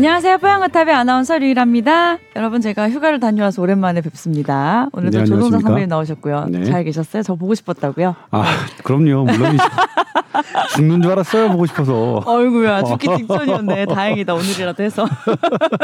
안녕하세요. 0.00 0.38
뽀양거탑의 0.38 0.94
아나운서 0.94 1.36
류일합니다. 1.36 2.16
여러분 2.34 2.62
제가 2.62 2.88
휴가를 2.88 3.20
다녀와서 3.20 3.60
오랜만에 3.60 4.00
뵙습니다. 4.00 4.88
오늘도 4.94 5.18
네, 5.18 5.24
안녕하십니까? 5.24 5.60
선배님 5.60 5.88
나오셨고요. 5.90 6.46
네. 6.48 6.64
잘 6.64 6.84
계셨어요? 6.84 7.22
저 7.22 7.34
보고 7.34 7.54
싶었다고요? 7.54 8.16
아, 8.30 8.44
그럼요. 8.82 9.24
물론이죠. 9.24 9.62
죽는 10.74 11.02
줄 11.02 11.12
알았어요. 11.12 11.50
보고 11.50 11.66
싶어서. 11.66 12.22
어이구야 12.24 12.84
죽기 12.84 13.08
직전이었네. 13.14 13.84
다행이다 13.84 14.32
오늘이라도 14.32 14.82
해서. 14.82 15.06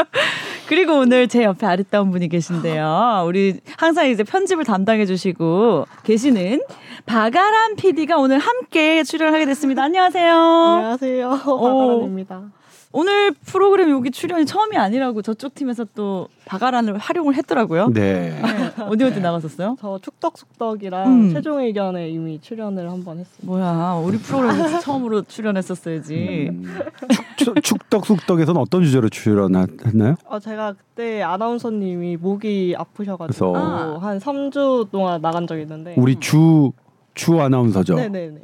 그리고 0.67 0.93
오늘 0.97 1.27
제 1.27 1.43
옆에 1.43 1.67
아리따운 1.67 2.09
분이 2.09 2.27
계신데요. 2.29 3.23
우리 3.27 3.59
항상 3.77 4.09
이제 4.09 4.23
편집을 4.23 4.63
담당해 4.63 5.05
주시고 5.05 5.85
계시는 6.01 6.61
박아람 7.05 7.75
PD가 7.75 8.17
오늘 8.17 8.39
함께 8.39 9.03
출연하게 9.03 9.45
됐습니다. 9.45 9.83
안녕하세요. 9.83 10.33
안녕하세요. 10.33 11.29
박아란입니다. 11.45 12.56
오늘 12.99 13.31
프로그램 13.45 13.91
여기 13.91 14.09
출연이 14.09 14.43
처음이 14.47 14.75
아니라고 14.75 15.21
저쪽 15.21 15.53
팀에서 15.53 15.85
또 15.93 16.29
박아란을 16.45 16.97
활용을 16.97 17.35
했더라고요. 17.35 17.89
네. 17.93 18.41
네. 18.41 18.83
어디 18.85 19.03
어디 19.03 19.19
나갔었어요? 19.21 19.77
저 19.79 19.99
축덕숙덕이랑 20.01 21.07
음. 21.07 21.29
최종 21.31 21.59
의견에 21.59 22.09
이미 22.09 22.41
출연을 22.41 22.89
한번 22.89 23.19
했습니다. 23.19 23.45
뭐야 23.45 24.01
우리 24.03 24.17
프로그램에서 24.17 24.79
처음으로 24.81 25.21
출연했었어야지. 25.21 26.47
음, 26.51 26.63
축- 27.37 27.61
축덕숙덕에서는 27.61 28.59
어떤 28.59 28.83
주제로 28.83 29.09
출연했나요? 29.09 30.15
아, 30.27 30.39
제가 30.39 30.73
그때 30.73 31.21
아나운서님이 31.21 32.17
목이 32.17 32.73
아프셔가지고 32.75 33.53
그래서- 33.53 33.53
아. 33.55 33.99
한 34.01 34.17
3주 34.17 34.89
동안 34.89 35.21
나간 35.21 35.45
적이 35.45 35.61
있는데 35.61 35.93
우리 35.99 36.15
주, 36.19 36.71
주 37.13 37.39
아나운서죠. 37.39 37.93
네네네. 37.93 38.39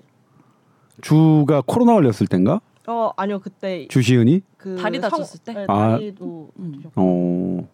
주가 1.01 1.63
코로나 1.65 1.93
걸렸을 1.93 2.27
땐가? 2.27 2.61
어 2.87 3.11
아니요 3.15 3.39
그때 3.39 3.87
주시은이? 3.87 4.41
그 4.57 4.75
다리 4.75 4.99
다쳤을 4.99 5.39
때? 5.43 5.53
네, 5.53 5.65
아. 5.67 5.91
다리도 5.91 6.49
음. 6.59 6.83
어. 6.95 7.67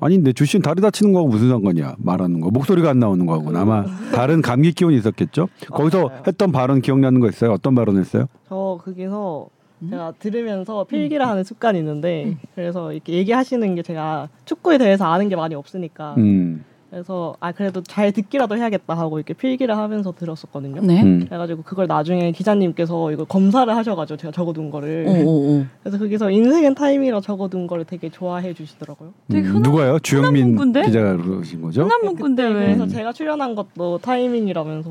아닌데 0.00 0.32
주시은 0.32 0.62
다리 0.62 0.80
다치는 0.80 1.12
거하고 1.12 1.28
무슨 1.28 1.48
상관이야? 1.48 1.96
말하는 1.98 2.40
거. 2.40 2.50
목소리가 2.50 2.90
안 2.90 2.98
나오는 3.00 3.26
거하고는 3.26 3.60
아마 3.60 3.84
다른 4.14 4.40
감기 4.40 4.72
기운이 4.72 4.96
있었겠죠? 4.96 5.48
거기서 5.70 6.06
맞아요. 6.08 6.22
했던 6.26 6.52
발언 6.52 6.80
기억나는 6.80 7.20
거 7.20 7.28
있어요? 7.28 7.52
어떤 7.52 7.74
발언 7.74 7.98
했어요? 7.98 8.26
저 8.48 8.78
거기서 8.82 9.48
음? 9.82 9.90
제가 9.90 10.12
들으면서 10.18 10.84
필기를 10.84 11.26
하는 11.26 11.42
습관이 11.42 11.78
있는데 11.80 12.36
그래서 12.54 12.92
이렇게 12.92 13.14
얘기하시는 13.14 13.74
게 13.74 13.82
제가 13.82 14.28
축구에 14.44 14.78
대해서 14.78 15.06
아는 15.06 15.28
게 15.28 15.36
많이 15.36 15.54
없으니까 15.54 16.14
음. 16.18 16.64
그래서 16.90 17.36
아 17.38 17.52
그래도 17.52 17.82
잘 17.84 18.10
듣기라도 18.10 18.56
해야겠다 18.56 18.94
하고 18.98 19.18
이렇게 19.18 19.32
필기를 19.32 19.76
하면서 19.76 20.10
들었었거든요. 20.12 20.80
네. 20.82 21.02
음. 21.02 21.24
그래가지고 21.24 21.62
그걸 21.62 21.86
나중에 21.86 22.32
기자님께서 22.32 23.12
이거 23.12 23.24
검사를 23.24 23.72
하셔가지고 23.74 24.16
제가 24.16 24.32
적어둔 24.32 24.70
거를 24.70 25.04
오오오. 25.06 25.64
그래서 25.84 25.98
거기서 25.98 26.30
인생은 26.32 26.74
타이밍이라 26.74 27.20
적어둔 27.20 27.68
거를 27.68 27.84
되게 27.84 28.10
좋아해 28.10 28.52
주시더라고요. 28.54 29.12
되게 29.30 29.46
음, 29.46 29.54
흔한- 29.56 29.62
누가요? 29.62 29.98
주영민? 30.00 30.56
기자가 30.82 31.16
그러신 31.16 31.62
거죠? 31.62 31.82
흔한 31.82 32.00
문구인데 32.02 32.42
왜? 32.42 32.52
그래서 32.74 32.88
제가 32.88 33.12
출연한 33.12 33.54
것도 33.54 33.98
타이밍이라면서 33.98 34.90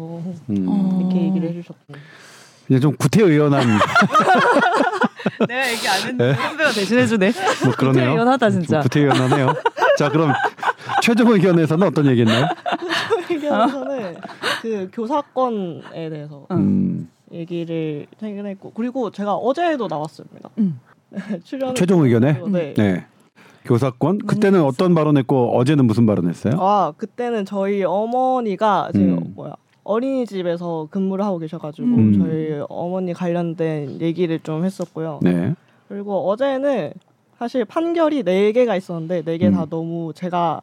음. 0.52 0.66
어. 0.70 1.00
이렇게 1.02 1.26
얘기를 1.28 1.50
해주셨고 1.50 1.80
그냥 2.68 2.82
좀 2.82 2.96
구태의연한 2.96 3.68
내가 5.48 5.70
얘기 5.72 5.88
안 5.88 5.98
했는데 6.08 6.34
선배가 6.36 6.72
대신해주네. 6.72 7.32
뭐 7.66 7.74
그러네요. 7.74 8.16
연하다 8.16 8.50
진짜. 8.52 8.80
구태의연하네요. 8.82 9.54
자 10.00 10.08
그럼 10.08 10.32
최종 11.04 11.30
의견에서는 11.34 11.86
어떤 11.86 12.06
얘기했나요? 12.06 12.46
의견에서는 13.30 14.16
그 14.62 14.90
교사권에 14.94 16.10
대해서 16.10 16.46
어. 16.48 16.56
음, 16.56 17.10
얘기를 17.34 18.08
최근에 18.18 18.52
했고 18.52 18.72
그리고 18.74 19.12
제가 19.12 19.36
어제도 19.36 19.90
나왔습니다. 19.90 20.52
음. 20.58 20.80
출연 21.44 21.76
최종 21.76 22.06
의견에 22.06 22.42
네. 22.48 22.74
네 22.76 23.06
교사권 23.66 24.20
그때는 24.20 24.64
어떤 24.64 24.96
발언했고 24.96 25.58
어제는 25.58 25.84
무슨 25.84 26.06
발언했어요? 26.06 26.54
아 26.60 26.94
그때는 26.96 27.44
저희 27.44 27.84
어머니가 27.84 28.92
지금 28.94 29.18
음. 29.18 29.34
뭐야 29.36 29.56
어린이집에서 29.84 30.88
근무를 30.92 31.26
하고 31.26 31.40
계셔가지고 31.40 31.88
음. 31.88 32.14
저희 32.14 32.64
어머니 32.70 33.12
관련된 33.12 34.00
얘기를 34.00 34.40
좀 34.40 34.64
했었고요. 34.64 35.20
네. 35.24 35.56
그리고 35.90 36.30
어제는 36.30 36.94
사실 37.40 37.64
판결이 37.64 38.24
네 38.24 38.52
개가 38.52 38.76
있었는데 38.76 39.24
네개다 39.26 39.64
음. 39.64 39.70
너무 39.70 40.12
제가 40.14 40.62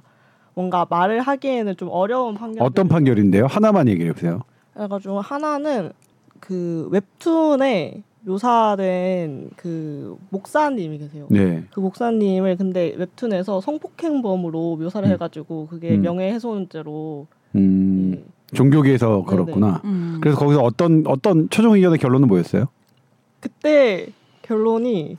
뭔가 0.53 0.87
말을 0.88 1.20
하기에는 1.22 1.75
좀 1.78 1.88
어려운 1.91 2.34
판결. 2.34 2.62
어떤 2.62 2.87
판결인데요? 2.87 3.47
하나만 3.47 3.88
얘기해 3.88 4.12
보세요. 4.12 4.42
그래가지고 4.75 5.22
하나는 5.22 5.92
그 6.38 6.86
웹툰에 6.92 8.03
묘사된 8.25 9.50
그 9.56 10.19
목사님이 10.28 10.98
계세요. 10.98 11.26
네. 11.31 11.65
그 11.72 11.81
목사님을 11.81 12.56
근데 12.59 12.94
웹툰에서 12.98 13.62
성폭행범으로 13.62 14.76
묘사를 14.76 15.09
음. 15.09 15.12
해가지고 15.12 15.69
그게 15.69 15.94
음. 15.94 16.03
명예훼손죄로 16.03 17.26
음, 17.54 18.15
예. 18.16 18.54
종교계에서 18.54 19.25
그렇구나. 19.25 19.81
음. 19.84 20.19
그래서 20.20 20.38
거기서 20.38 20.60
어떤 20.62 21.04
어떤 21.06 21.48
최종 21.48 21.75
의견의 21.75 21.98
결론은 21.98 22.28
뭐였어요? 22.28 22.66
그때 23.41 24.09
결론이 24.42 25.16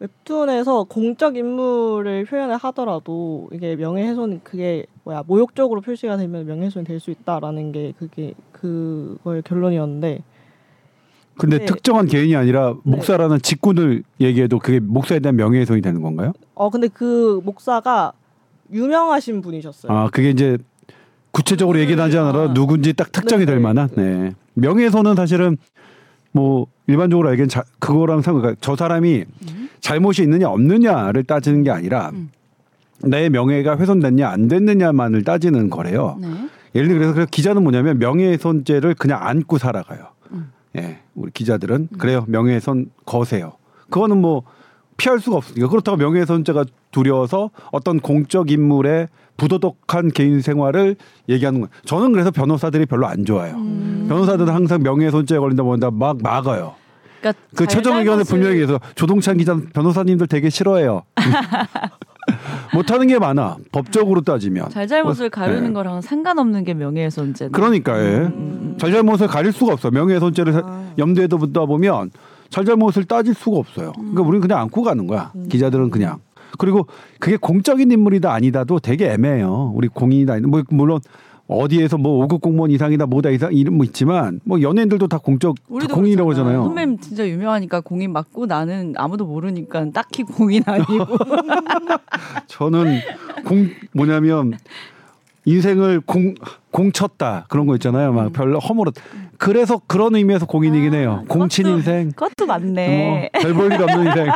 웹툰에서 0.00 0.84
공적 0.84 1.36
인물을 1.36 2.24
표현을 2.26 2.56
하더라도 2.56 3.48
이게 3.52 3.74
명예훼손 3.74 4.40
그게 4.44 4.86
뭐야 5.04 5.24
모욕적으로 5.26 5.80
표시가 5.80 6.16
되면 6.16 6.46
명예훼손이 6.46 6.84
될 6.84 7.00
수 7.00 7.10
있다라는 7.10 7.72
게 7.72 7.92
그게 7.98 8.34
그거의 8.52 9.42
결론이었는데 9.42 10.22
근데 11.36 11.58
네. 11.58 11.64
특정한 11.66 12.06
개인이 12.06 12.34
아니라 12.34 12.74
목사라는 12.82 13.40
직군을 13.40 14.02
얘기해도 14.20 14.58
그게 14.58 14.80
목사에 14.80 15.20
대한 15.20 15.36
명예훼손이 15.36 15.80
되는 15.80 16.02
건가요? 16.02 16.32
어 16.54 16.68
근데 16.70 16.88
그 16.88 17.40
목사가 17.44 18.12
유명하신 18.72 19.40
분이셨어요. 19.42 19.92
아 19.92 20.10
그게 20.10 20.30
이제 20.30 20.58
구체적으로 21.30 21.78
얘기는 21.78 22.02
하지 22.02 22.18
않아도 22.18 22.40
아. 22.40 22.54
누군지 22.54 22.92
딱 22.92 23.12
특정이 23.12 23.46
될 23.46 23.56
네. 23.56 23.62
만한 23.62 23.88
네. 23.94 24.32
명예훼손은 24.54 25.14
사실은 25.14 25.56
뭐 26.32 26.66
일반적으로 26.86 27.28
알기엔 27.28 27.48
자, 27.48 27.64
그거랑 27.78 28.22
상관 28.22 28.42
그러니까 28.42 28.60
저 28.60 28.76
사람이 28.76 29.24
음. 29.50 29.68
잘못이 29.80 30.22
있느냐 30.22 30.48
없느냐를 30.48 31.24
따지는 31.24 31.62
게 31.62 31.70
아니라 31.70 32.10
음. 32.10 32.30
내 33.04 33.28
명예가 33.28 33.78
훼손됐냐 33.78 34.28
안 34.28 34.48
됐느냐만을 34.48 35.24
따지는 35.24 35.70
거래요. 35.70 36.18
네. 36.20 36.28
예를 36.74 36.88
들어 36.88 37.12
그래서 37.12 37.28
기자는 37.30 37.62
뭐냐면 37.62 37.98
명예훼손죄를 37.98 38.94
그냥 38.94 39.20
안고 39.22 39.58
살아가요. 39.58 40.08
음. 40.32 40.50
예, 40.76 40.98
우리 41.14 41.30
기자들은 41.32 41.88
그래요. 41.98 42.24
명예훼손 42.28 42.90
거세요. 43.06 43.52
그거는 43.90 44.18
뭐 44.18 44.42
피할 44.96 45.20
수가 45.20 45.36
없으니까 45.36 45.68
그렇다고 45.68 45.96
명예훼손죄가 45.96 46.64
두려워서 46.90 47.50
어떤 47.70 48.00
공적 48.00 48.50
인물의 48.50 49.08
부도덕한 49.38 50.10
개인 50.10 50.42
생활을 50.42 50.96
얘기하는 51.30 51.60
거예요. 51.60 51.70
저는 51.86 52.12
그래서 52.12 52.30
변호사들이 52.30 52.84
별로 52.84 53.06
안 53.06 53.24
좋아요. 53.24 53.54
음. 53.56 54.04
변호사들은 54.08 54.52
항상 54.52 54.82
명예훼손죄에 54.82 55.38
걸린다 55.38 55.62
보다 55.62 55.90
막 55.90 56.18
막아요. 56.22 56.74
그러니까 57.20 57.42
그 57.56 57.66
최종 57.66 57.94
잘잘못을- 57.94 58.28
분명히 58.28 58.60
해서 58.62 58.78
조동찬 58.94 59.38
기자 59.38 59.58
변호사님들 59.72 60.26
되게 60.26 60.50
싫어해요. 60.50 61.02
못하는 62.74 63.06
게 63.06 63.18
많아. 63.18 63.56
법적으로 63.72 64.20
따지면. 64.20 64.68
잘잘못을 64.70 65.30
가르는 65.30 65.68
네. 65.68 65.72
거랑은 65.72 66.02
상관없는 66.02 66.64
게 66.64 66.74
명예훼손죄. 66.74 67.48
그러니까 67.50 67.98
예. 67.98 68.16
음. 68.18 68.76
잘잘못을 68.78 69.26
가릴 69.26 69.52
수가 69.52 69.72
없어. 69.72 69.90
명예훼손죄를 69.90 70.52
사- 70.52 70.62
아. 70.64 70.92
염두에 70.98 71.26
두다 71.26 71.64
보면 71.66 72.10
잘잘못을 72.50 73.04
따질 73.04 73.34
수가 73.34 73.56
없어요. 73.58 73.88
음. 73.98 74.12
그러니까 74.12 74.22
우리는 74.22 74.40
그냥 74.40 74.60
안고 74.60 74.82
가는 74.82 75.06
거야. 75.06 75.32
음. 75.34 75.48
기자들은 75.48 75.90
그냥. 75.90 76.18
그리고 76.56 76.86
그게 77.18 77.36
공적인 77.36 77.90
인물이다 77.90 78.32
아니다도 78.32 78.78
되게 78.78 79.10
애매해요. 79.12 79.72
우리 79.74 79.88
공인이다. 79.88 80.40
뭐 80.46 80.62
물론 80.70 81.00
어디에서 81.48 81.96
뭐 81.96 82.26
5급 82.26 82.42
공무원 82.42 82.70
이상이다 82.70 83.06
뭐다 83.06 83.30
이상 83.30 83.54
이름 83.54 83.78
뭐 83.78 83.84
있지만 83.86 84.38
뭐 84.44 84.60
연예인들도 84.60 85.08
다 85.08 85.16
공적 85.18 85.56
다 85.80 85.94
공인이라고. 85.94 86.30
하잖아요. 86.32 86.64
선배님 86.64 86.98
진짜 86.98 87.26
유명하니까 87.26 87.80
공인 87.80 88.12
맞고 88.12 88.46
나는 88.46 88.92
아무도 88.96 89.24
모르니까 89.24 89.90
딱히 89.90 90.22
공인 90.24 90.62
아니고. 90.66 91.06
저는 92.48 92.98
공 93.46 93.68
뭐냐면 93.94 94.52
인생을 95.44 96.00
공 96.00 96.34
공쳤다 96.70 97.46
그런 97.48 97.66
거 97.66 97.74
있잖아요. 97.76 98.10
음. 98.10 98.14
막 98.16 98.32
별로 98.32 98.58
허물었. 98.58 98.94
그래서 99.38 99.80
그런 99.86 100.14
의미에서 100.16 100.46
공인이긴 100.46 100.94
해요. 100.94 101.24
공친 101.28 101.66
아, 101.66 101.70
그것도- 101.70 101.74
인생. 101.76 102.10
그것도 102.12 102.46
맞네. 102.46 103.30
뭐, 103.32 103.42
별볼 103.42 103.72
일 103.72 103.82
없는 103.82 104.06
인생. 104.06 104.26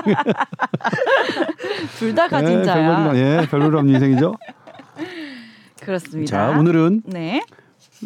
둘 1.98 2.14
다 2.14 2.28
가진 2.28 2.60
예, 2.60 2.64
자야. 2.64 2.96
별볼일, 3.04 3.22
예, 3.22 3.46
별볼 3.48 3.68
일 3.72 3.76
없는 3.76 3.94
인생이죠. 3.94 4.34
그렇습니다. 5.80 6.52
자, 6.52 6.58
오늘은 6.58 7.02
네. 7.06 7.42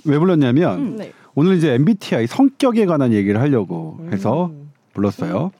왜 0.04 0.18
불렀냐면 0.18 0.78
음. 0.78 0.96
네. 0.96 1.12
오늘 1.34 1.56
이제 1.56 1.74
MBTI 1.74 2.26
성격에 2.26 2.86
관한 2.86 3.12
얘기를 3.12 3.40
하려고 3.40 3.98
해서 4.10 4.46
음. 4.46 4.70
불렀어요. 4.94 5.52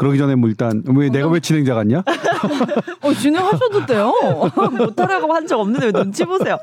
그러기 0.00 0.16
전에 0.16 0.34
뭐 0.34 0.48
일단 0.48 0.82
왜 0.96 1.10
내가 1.10 1.28
왜 1.28 1.40
진행자 1.40 1.74
같냐? 1.74 2.02
어, 3.02 3.12
진행하셔도 3.12 3.84
돼요. 3.84 4.14
못하라고 4.78 5.34
한 5.34 5.46
적 5.46 5.60
없는데 5.60 5.86
왜 5.86 5.92
눈치 5.92 6.24
보세요. 6.24 6.56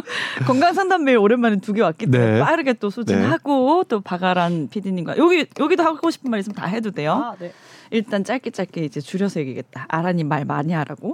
건강 0.44 0.72
상담 0.74 1.04
메일 1.04 1.18
오랜만에 1.18 1.56
두 1.60 1.72
개 1.72 1.82
왔기 1.82 2.06
때문에 2.06 2.32
네. 2.34 2.40
빠르게 2.40 2.72
또 2.74 2.90
소진하고 2.90 3.84
또 3.84 4.00
박아란 4.00 4.68
PD님과 4.70 5.18
여기 5.18 5.46
여기도 5.60 5.84
하고 5.84 6.10
싶은 6.10 6.30
말 6.32 6.40
있으면 6.40 6.56
다 6.56 6.66
해도 6.66 6.90
돼요. 6.90 7.12
아, 7.12 7.34
네. 7.38 7.52
일단 7.92 8.24
짧게 8.24 8.50
짧게 8.50 8.84
이제 8.84 9.00
줄여서 9.00 9.38
얘기겠다. 9.40 9.86
아라님 9.88 10.26
말 10.28 10.44
많이 10.44 10.72
하라고. 10.72 11.12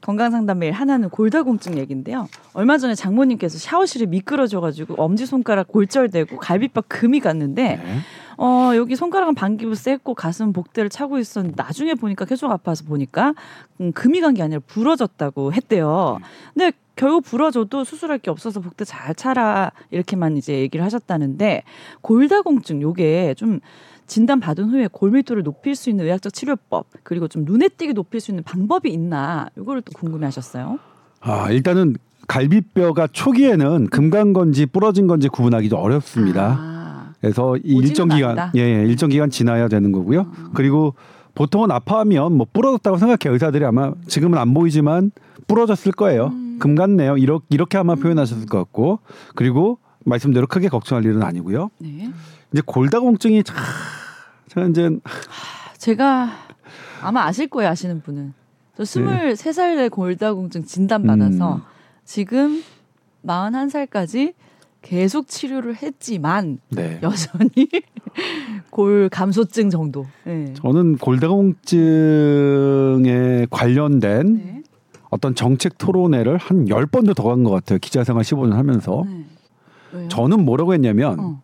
건강 0.00 0.30
상담 0.32 0.58
메일 0.60 0.72
하나는 0.72 1.08
골다공증 1.10 1.78
얘긴데요. 1.78 2.28
얼마 2.52 2.78
전에 2.78 2.94
장모님께서 2.94 3.58
샤워실에 3.58 4.06
미끄러져가지고 4.06 4.94
엄지 5.02 5.24
손가락 5.26 5.68
골절되고 5.68 6.36
갈비뼈 6.38 6.82
금이 6.88 7.20
갔는데 7.20 7.62
네. 7.84 7.98
어 8.38 8.72
여기 8.76 8.96
손가락은 8.96 9.34
반기부스 9.34 9.88
했고 9.88 10.14
가슴 10.14 10.52
복대를 10.52 10.90
차고 10.90 11.18
있었는데 11.18 11.54
나중에 11.62 11.94
보니까 11.94 12.24
계속 12.24 12.50
아파서 12.50 12.84
보니까 12.84 13.34
음, 13.80 13.92
금이 13.92 14.20
간 14.20 14.34
게 14.34 14.42
아니라 14.42 14.60
부러졌다고 14.66 15.52
했대요. 15.54 16.18
근데 16.52 16.72
결국 16.96 17.24
부러져도 17.24 17.84
수술할 17.84 18.18
게 18.18 18.30
없어서 18.30 18.60
복대 18.60 18.84
잘 18.84 19.14
차라 19.14 19.72
이렇게만 19.90 20.36
이제 20.36 20.58
얘기를 20.60 20.84
하셨다는데 20.84 21.62
골다공증 22.02 22.82
요게 22.82 23.34
좀 23.36 23.60
진단 24.06 24.38
받은 24.40 24.70
후에 24.70 24.88
골밀도를 24.92 25.42
높일 25.42 25.74
수 25.74 25.90
있는 25.90 26.04
의학적 26.04 26.32
치료법 26.32 26.86
그리고 27.02 27.28
좀 27.28 27.44
눈에 27.44 27.68
띄게 27.68 27.92
높일 27.92 28.20
수 28.20 28.30
있는 28.30 28.44
방법이 28.44 28.90
있나 28.90 29.48
이거를 29.58 29.82
또 29.82 29.92
궁금해하셨어요. 29.92 30.78
아 31.20 31.50
일단은 31.50 31.96
갈비뼈가 32.28 33.08
초기에는 33.12 33.86
금간 33.88 34.32
건지 34.32 34.66
부러진 34.66 35.06
건지 35.06 35.28
구분하기 35.28 35.68
좀 35.68 35.78
어렵습니다. 35.80 36.56
아, 36.58 36.75
그래서 37.20 37.56
이 37.58 37.76
일정 37.76 38.08
기간 38.08 38.30
않는다? 38.30 38.52
예, 38.56 38.60
예 38.60 38.82
일정 38.84 39.08
기간 39.08 39.30
지나야 39.30 39.68
되는 39.68 39.92
거고요. 39.92 40.22
음. 40.22 40.50
그리고 40.54 40.94
보통은 41.34 41.70
아파하면 41.70 42.32
뭐 42.36 42.46
부러졌다고 42.52 42.98
생각해요. 42.98 43.32
의사들이 43.32 43.64
아마 43.64 43.92
지금은 44.06 44.38
안 44.38 44.54
보이지만 44.54 45.10
부러졌을 45.46 45.92
거예요. 45.92 46.28
음. 46.28 46.58
금 46.58 46.74
같네요. 46.74 47.16
이렇게 47.16 47.44
이렇게 47.50 47.78
아마 47.78 47.94
표현하셨을 47.94 48.46
것 48.46 48.58
같고 48.58 49.00
그리고 49.34 49.78
말씀대로 50.04 50.46
크게 50.46 50.68
걱정할 50.68 51.04
일은 51.04 51.22
아니고요. 51.22 51.70
네. 51.78 52.10
이제 52.52 52.62
골다공증이 52.64 53.44
참 53.44 53.56
제가 54.48 54.66
이제 54.68 54.90
제가 55.78 56.30
아마 57.02 57.24
아실 57.24 57.48
거예요 57.48 57.70
아시는 57.70 58.00
분은 58.02 58.32
저 58.76 58.84
스물세 58.84 59.52
살에 59.52 59.88
골다공증 59.88 60.64
진단 60.64 61.06
받아서 61.06 61.56
음. 61.56 61.62
지금 62.04 62.62
마흔 63.22 63.54
한 63.54 63.68
살까지 63.68 64.34
계속 64.86 65.26
치료를 65.26 65.82
했지만 65.82 66.58
네. 66.70 67.00
여전히 67.02 67.68
골 68.70 69.08
감소증 69.08 69.68
정도. 69.70 70.06
네. 70.24 70.54
저는 70.54 70.96
골다공증에 72.16 73.46
관련된 73.50 74.34
네. 74.34 74.62
어떤 75.10 75.34
정책 75.34 75.76
토론회를 75.78 76.36
한 76.36 76.68
열번도 76.68 77.14
더 77.14 77.26
간 77.26 77.42
것 77.42 77.50
같아요. 77.50 77.78
기자생활 77.80 78.22
15년 78.22 78.52
하면서. 78.52 79.04
네. 79.92 80.06
저는 80.08 80.44
뭐라고 80.44 80.72
했냐면 80.74 81.18
어. 81.18 81.42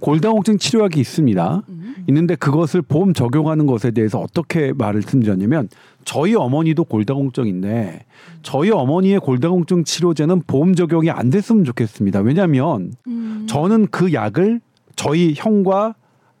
골다공증 0.00 0.56
치료약이 0.58 0.98
있습니다. 1.00 1.62
음. 1.68 1.94
있는데 2.08 2.36
그것을 2.36 2.80
보험 2.82 3.12
적용하는 3.12 3.66
것에 3.66 3.90
대해서 3.90 4.18
어떻게 4.20 4.72
말을 4.72 5.02
드렸냐면 5.02 5.68
저희 6.06 6.34
어머니도 6.36 6.84
골다공증인데 6.84 8.06
저희 8.42 8.70
어머니의 8.70 9.18
골다공증 9.18 9.82
치료제는 9.84 10.44
보험 10.46 10.74
적용이 10.76 11.10
안 11.10 11.30
됐으면 11.30 11.64
좋겠습니다. 11.64 12.20
왜냐하면 12.20 12.92
음. 13.08 13.44
저는 13.48 13.88
그 13.88 14.12
약을 14.12 14.60
저희 14.94 15.34
형과 15.36 15.94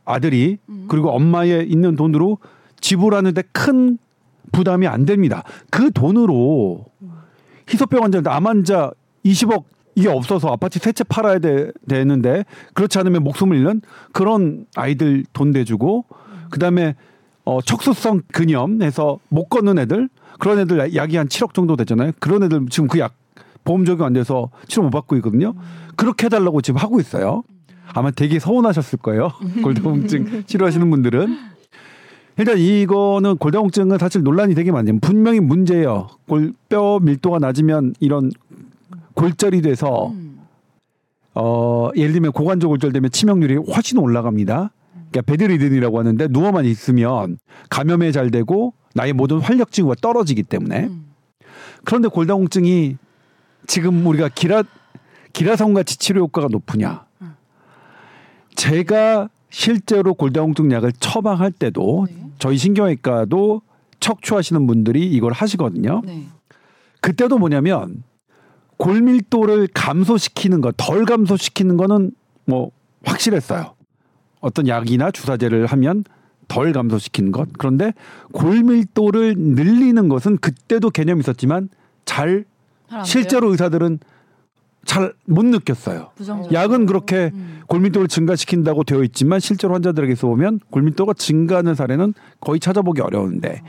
아들이 0.04 0.58
음. 0.68 0.86
그리고 0.88 1.10
엄마의 1.10 1.68
있는 1.68 1.96
돈으로 1.96 2.38
지불하는데 2.80 3.42
큰 3.52 3.98
부담이 4.52 4.86
안 4.86 5.04
됩니다. 5.04 5.42
그 5.70 5.90
돈으로 5.90 6.84
희소병 7.68 8.04
환자인데 8.04 8.30
암 8.30 8.46
환자 8.46 8.92
20억 9.24 9.64
이게 9.96 10.08
없어서 10.08 10.48
아파트 10.52 10.78
세 10.78 10.92
채 10.92 11.02
팔아야 11.02 11.40
돼, 11.40 11.72
되는데 11.88 12.44
그렇지 12.74 13.00
않으면 13.00 13.24
목숨을 13.24 13.56
잃는 13.56 13.82
그런 14.12 14.66
아이들 14.76 15.24
돈 15.32 15.52
대주고 15.52 16.04
그다음에 16.50 16.94
어, 17.46 17.60
척수성 17.62 18.22
근염해서 18.32 19.18
못 19.28 19.48
걷는 19.48 19.78
애들 19.78 20.08
그런 20.38 20.58
애들 20.58 20.94
약이 20.94 21.16
한 21.16 21.28
7억 21.28 21.54
정도 21.54 21.76
되잖아요. 21.76 22.12
그런 22.20 22.42
애들 22.42 22.66
지금 22.68 22.88
그 22.88 22.98
약 22.98 23.14
보험 23.64 23.84
적용 23.84 24.06
안 24.06 24.12
돼서 24.12 24.50
치료 24.68 24.84
못 24.84 24.90
받고 24.90 25.16
있거든요. 25.16 25.54
그렇게 25.96 26.26
해달라고 26.26 26.60
지금 26.60 26.78
하고 26.80 27.00
있어요. 27.00 27.42
아마 27.94 28.10
되게 28.10 28.38
서운하셨을 28.38 28.98
거예요. 28.98 29.32
골다공증 29.62 30.44
치료하시는 30.46 30.88
분들은. 30.90 31.36
일단 32.38 32.58
이거는 32.58 33.38
골다공증은 33.38 33.98
사실 33.98 34.22
논란이 34.22 34.54
되게 34.54 34.70
많아요. 34.70 34.98
분명히 35.00 35.40
문제예요. 35.40 36.08
골뼈 36.28 37.00
밀도가 37.02 37.38
낮으면 37.38 37.94
이런 37.98 38.30
골절이 39.14 39.62
돼서 39.62 40.08
음. 40.08 40.40
어 41.34 41.90
예를 41.96 42.12
들면 42.12 42.32
고관절 42.32 42.68
골절되면 42.68 43.10
치명률이 43.10 43.56
훨씬 43.74 43.98
올라갑니다. 43.98 44.70
그러니까 45.10 45.22
베드리든이라고 45.22 45.98
하는데 45.98 46.28
누워만 46.28 46.64
있으면 46.64 47.38
감염에 47.70 48.12
잘 48.12 48.30
되고 48.30 48.74
나의 48.94 49.12
모든 49.12 49.38
활력 49.38 49.72
징후가 49.72 49.96
떨어지기 50.00 50.42
때문에 50.42 50.84
음. 50.84 51.06
그런데 51.84 52.08
골다공증이 52.08 52.96
지금 53.66 54.06
우리가 54.06 54.28
기라 54.28 54.62
기라성 55.32 55.74
같이 55.74 55.98
치료 55.98 56.22
효과가 56.22 56.48
높으냐? 56.50 57.04
제가 58.54 59.28
실제로 59.50 60.14
골다공증 60.14 60.72
약을 60.72 60.92
처방할 60.98 61.52
때도 61.52 62.06
네. 62.10 62.30
저희 62.38 62.56
신경외과도 62.56 63.62
척추하시는 64.00 64.66
분들이 64.66 65.06
이걸 65.10 65.32
하시거든요. 65.32 66.02
네. 66.04 66.26
그때도 67.00 67.38
뭐냐면 67.38 68.02
골밀도를 68.78 69.68
감소시키는 69.72 70.60
것, 70.60 70.74
덜 70.76 71.04
감소시키는 71.04 71.76
거는 71.76 72.12
뭐 72.46 72.70
확실했어요. 73.04 73.75
어떤 74.40 74.68
약이나 74.68 75.10
주사제를 75.10 75.66
하면 75.66 76.04
덜 76.48 76.72
감소시키는 76.72 77.32
것. 77.32 77.48
그런데 77.58 77.92
골밀도를 78.32 79.34
늘리는 79.36 80.08
것은 80.08 80.38
그때도 80.38 80.90
개념이 80.90 81.20
있었지만 81.20 81.68
잘 82.04 82.44
잘안 82.88 83.04
돼요? 83.04 83.04
실제로 83.04 83.50
의사들은 83.50 83.98
잘 84.84 85.12
못 85.24 85.44
느꼈어요. 85.44 86.10
부정적. 86.14 86.52
약은 86.52 86.86
그렇게 86.86 87.32
음. 87.34 87.60
골밀도를 87.66 88.06
증가시킨다고 88.06 88.84
되어 88.84 89.02
있지만 89.02 89.40
실제로 89.40 89.74
환자들에게서 89.74 90.28
보면 90.28 90.60
골밀도가 90.70 91.14
증가하는 91.14 91.74
사례는 91.74 92.14
거의 92.38 92.60
찾아보기 92.60 93.00
어려운데 93.00 93.62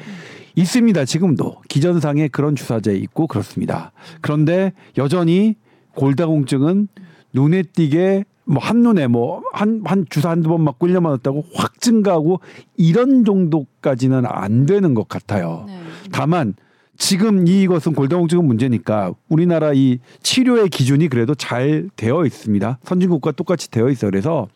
있습니다. 0.55 1.05
지금도 1.05 1.61
기전상에 1.67 2.27
그런 2.27 2.55
주사제 2.55 2.93
있고 2.97 3.25
그렇습니다. 3.25 3.91
그런데 4.21 4.73
여전히 4.99 5.55
골다공증은 5.95 6.87
눈에 7.33 7.63
띄게 7.63 8.25
뭐 8.47 8.61
한눈에 8.61 9.07
뭐 9.07 9.41
한 9.53 9.81
한 9.85 10.05
주사 10.09 10.29
한두 10.29 10.49
번 10.49 10.61
맞고 10.63 10.87
1년 10.87 11.01
맞았다고 11.01 11.45
확 11.55 11.79
증가하고 11.81 12.39
이런 12.77 13.25
정도까지는 13.25 14.25
안 14.25 14.65
되는 14.65 14.93
것 14.93 15.07
같아요. 15.07 15.65
네. 15.67 15.79
다만 16.11 16.53
지금 16.97 17.47
이것은 17.47 17.93
골다공증은 17.93 18.45
문제니까 18.45 19.13
우리나라 19.29 19.71
이 19.73 19.99
치료의 20.23 20.69
기준이 20.69 21.09
그래도 21.09 21.35
잘 21.35 21.89
되어 21.95 22.25
있습니다. 22.25 22.79
선진국과 22.83 23.33
똑같이 23.33 23.69
되어 23.69 23.89
있어요. 23.89 24.09
그래서 24.09 24.47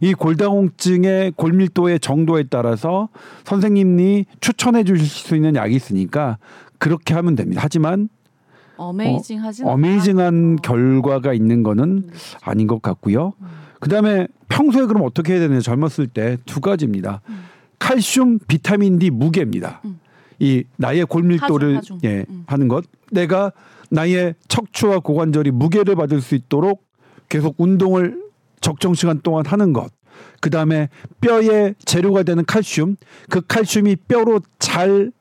이 0.00 0.14
골다공증의 0.14 1.32
골밀도의 1.36 2.00
정도에 2.00 2.44
따라서 2.44 3.08
선생님이 3.44 4.26
추천해 4.40 4.84
주실 4.84 5.06
수 5.06 5.34
있는 5.34 5.56
약이 5.56 5.74
있으니까 5.74 6.38
그렇게 6.78 7.12
하면 7.14 7.34
됩니다. 7.34 7.60
하지만 7.64 8.08
어메이징 8.80 9.42
하진 9.42 9.66
어 9.66 9.76
메이징한 9.76 10.26
않다. 10.56 10.62
결과가 10.62 11.34
있는 11.34 11.62
거는 11.62 12.08
아닌 12.42 12.66
것 12.66 12.80
같고요. 12.82 13.32
그다음에 13.80 14.26
평소에 14.48 14.86
그럼 14.86 15.02
어떻게 15.04 15.34
해야 15.34 15.40
되느냐 15.40 15.60
젊었을 15.60 16.06
때 16.08 16.36
두 16.46 16.60
가지입니다. 16.60 17.20
칼슘, 17.78 18.38
비타민 18.46 18.98
D, 18.98 19.10
무게입니다. 19.10 19.80
음. 19.84 19.98
이 20.38 20.64
나의 20.76 21.04
골밀도를 21.06 21.76
하중, 21.78 21.96
하중. 21.96 22.10
예 22.10 22.24
음. 22.28 22.44
하는 22.46 22.68
것. 22.68 22.84
내가 23.10 23.52
나의 23.90 24.34
척추와 24.48 25.00
고관절이 25.00 25.50
무게를 25.50 25.96
받을 25.96 26.20
수 26.20 26.34
있도록 26.34 26.84
계속 27.28 27.54
운동을 27.58 28.22
적정 28.60 28.94
시간 28.94 29.20
동안 29.20 29.44
하는 29.46 29.72
것. 29.72 29.90
그 30.40 30.50
다음에 30.50 30.88
뼈의 31.20 31.74
재료가 31.84 32.22
되는 32.22 32.44
칼슘, 32.44 32.96
그 33.30 33.40
칼슘이 33.46 33.96
뼈로 34.08 34.40
잘 34.58 35.12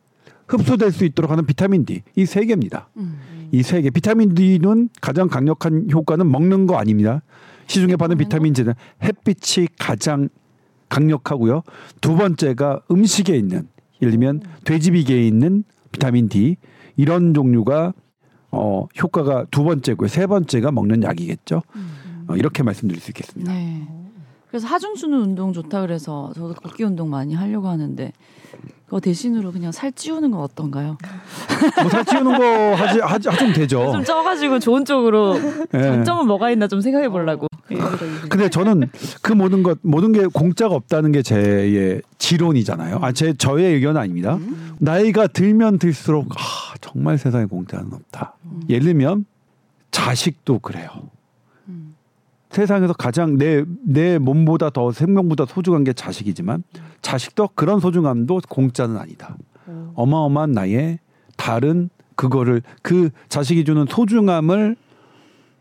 흡수될 0.47 0.91
수 0.91 1.05
있도록 1.05 1.29
하는 1.31 1.45
비타민 1.45 1.85
D 1.85 2.01
이 2.15 2.25
세 2.25 2.45
개입니다. 2.45 2.89
음. 2.97 3.19
이 3.51 3.61
세 3.63 3.81
개. 3.81 3.89
비타민 3.89 4.33
D는 4.35 4.89
가장 5.01 5.27
강력한 5.27 5.87
효과는 5.91 6.29
먹는 6.31 6.67
거 6.67 6.77
아닙니다. 6.77 7.21
시중에 7.67 7.95
파는 7.95 8.17
비타민 8.17 8.53
D는 8.53 8.73
햇빛이 9.03 9.67
가장 9.79 10.29
강력하고요. 10.89 11.63
두 12.01 12.15
번째가 12.15 12.81
음식에 12.91 13.35
있는 13.35 13.67
예를 14.01 14.11
들면 14.11 14.41
돼지비계에 14.63 15.25
있는 15.27 15.63
비타민 15.91 16.29
D 16.29 16.57
이런 16.97 17.33
종류가 17.33 17.93
어 18.51 18.87
효과가 19.01 19.45
두 19.51 19.63
번째고요. 19.63 20.07
세 20.07 20.25
번째가 20.25 20.71
먹는 20.71 21.03
약이겠죠. 21.03 21.61
음. 21.75 22.25
어, 22.27 22.35
이렇게 22.35 22.63
말씀드릴 22.63 22.99
수 23.01 23.11
있겠습니다. 23.11 23.51
네. 23.53 23.87
그래서 24.49 24.67
하중수는 24.67 25.17
운동 25.19 25.53
좋다 25.53 25.81
그래서 25.81 26.31
저도 26.35 26.53
걷기 26.55 26.83
운동 26.83 27.09
많이 27.09 27.35
하려고 27.35 27.67
하는데 27.67 28.11
그거 28.85 28.99
대신으로 28.99 29.51
그냥 29.51 29.71
살 29.71 29.91
찌우는 29.91 30.31
건 30.31 30.41
어떤가요? 30.41 30.97
뭐 31.81 31.89
살 31.91 32.03
찌우는 32.05 32.37
거 32.37 32.73
하지 32.75 32.99
하지 32.99 33.29
좀 33.37 33.53
되죠. 33.53 33.91
좀 33.91 34.03
쪄가지고 34.03 34.57
좋은 34.57 34.83
쪽으로 34.85 35.35
예. 35.75 35.81
장점은 35.83 36.25
뭐가 36.25 36.49
있나 36.49 36.67
좀 36.67 36.81
생각해 36.81 37.09
보려고. 37.09 37.45
예. 37.71 37.77
근데 38.29 38.49
저는 38.49 38.89
그 39.21 39.33
모든 39.33 39.61
것 39.61 39.77
모든 39.83 40.11
게 40.11 40.25
공짜가 40.25 40.73
없다는 40.73 41.11
게 41.11 41.21
제 41.21 42.01
지론이잖아요. 42.17 42.97
아, 43.03 43.11
제 43.11 43.33
저의 43.33 43.75
의견은 43.75 44.01
아닙니다. 44.01 44.39
나이가 44.79 45.27
들면 45.27 45.77
들수록 45.77 46.27
아, 46.31 46.73
정말 46.81 47.19
세상에 47.19 47.45
공짜는 47.45 47.93
없다. 47.93 48.33
예를 48.69 48.85
들면 48.85 49.25
자식도 49.91 50.59
그래요. 50.59 50.89
음. 52.49 52.55
세상에서 52.55 52.93
가장 52.93 53.37
내 53.37 53.63
내 53.83 54.17
몸보다 54.17 54.69
더 54.69 54.91
생명보다 54.91 55.45
소중한 55.45 55.83
게 55.83 55.93
자식이지만 55.93 56.63
자식도 57.01 57.49
그런 57.55 57.79
소중함도 57.79 58.41
공짜는 58.49 58.97
아니다. 58.97 59.37
음. 59.67 59.91
어마어마한 59.95 60.51
나의 60.51 60.99
다른 61.37 61.89
그거를 62.15 62.61
그 62.81 63.09
자식이 63.29 63.63
주는 63.65 63.85
소중함을 63.89 64.75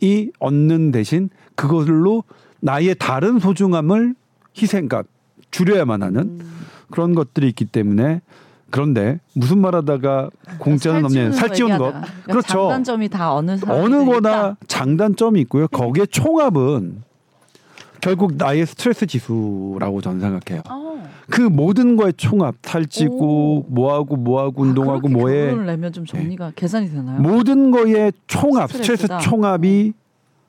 이 0.01 0.31
얻는 0.39 0.93
대신 0.93 1.31
그걸로 1.55 2.25
나의 2.61 2.95
다른 2.99 3.39
소중함을 3.39 4.15
희생, 4.57 4.89
그러니까 4.89 5.09
줄여야만 5.51 6.03
하는 6.03 6.41
그런 6.91 7.15
것들이 7.15 7.49
있기 7.49 7.65
때문에 7.67 8.21
그런데 8.71 9.19
무슨 9.35 9.59
말하다가 9.59 10.31
공짜는 10.59 11.05
없냐 11.07 11.33
살 11.33 11.53
찌우는 11.53 11.79
것 11.79 11.95
그렇죠 12.25 12.69
장단점이 12.69 13.09
다 13.09 13.35
어느 13.35 13.57
어느. 13.67 14.05
거나 14.05 14.57
장단점이 14.67 15.41
있고요 15.43 15.69
거기에 15.69 16.07
총합은 16.07 17.03
결국 18.01 18.35
나의 18.37 18.67
스트레스 18.67 19.07
지수라고 19.07 20.01
저는 20.01 20.21
생각해요 20.21 20.63
어. 20.69 20.89
그 21.31 21.41
모든 21.41 21.97
거의 21.97 22.13
총합 22.15 22.55
살찌고 22.63 23.67
뭐하고 23.69 24.17
뭐하고 24.17 24.63
운동하고 24.63 24.99
아, 24.99 25.01
그렇게 25.01 25.15
뭐해 25.15 25.47
결론을 25.47 25.67
내면 25.67 25.93
좀 25.93 26.07
정리가 26.07 26.53
계산이 26.57 26.91
되나요? 26.91 27.21
모든 27.21 27.71
거의 27.71 28.13
총합 28.27 28.71
스트레스 28.71 29.03
스트레스다. 29.03 29.19
총합이 29.19 29.93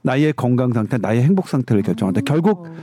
나의 0.02 0.34
건강 0.34 0.72
상태 0.74 0.98
나의 0.98 1.24
행복 1.24 1.48
상태를 1.48 1.84
결정한다 1.84 2.22
결국 2.26 2.68
어. 2.68 2.74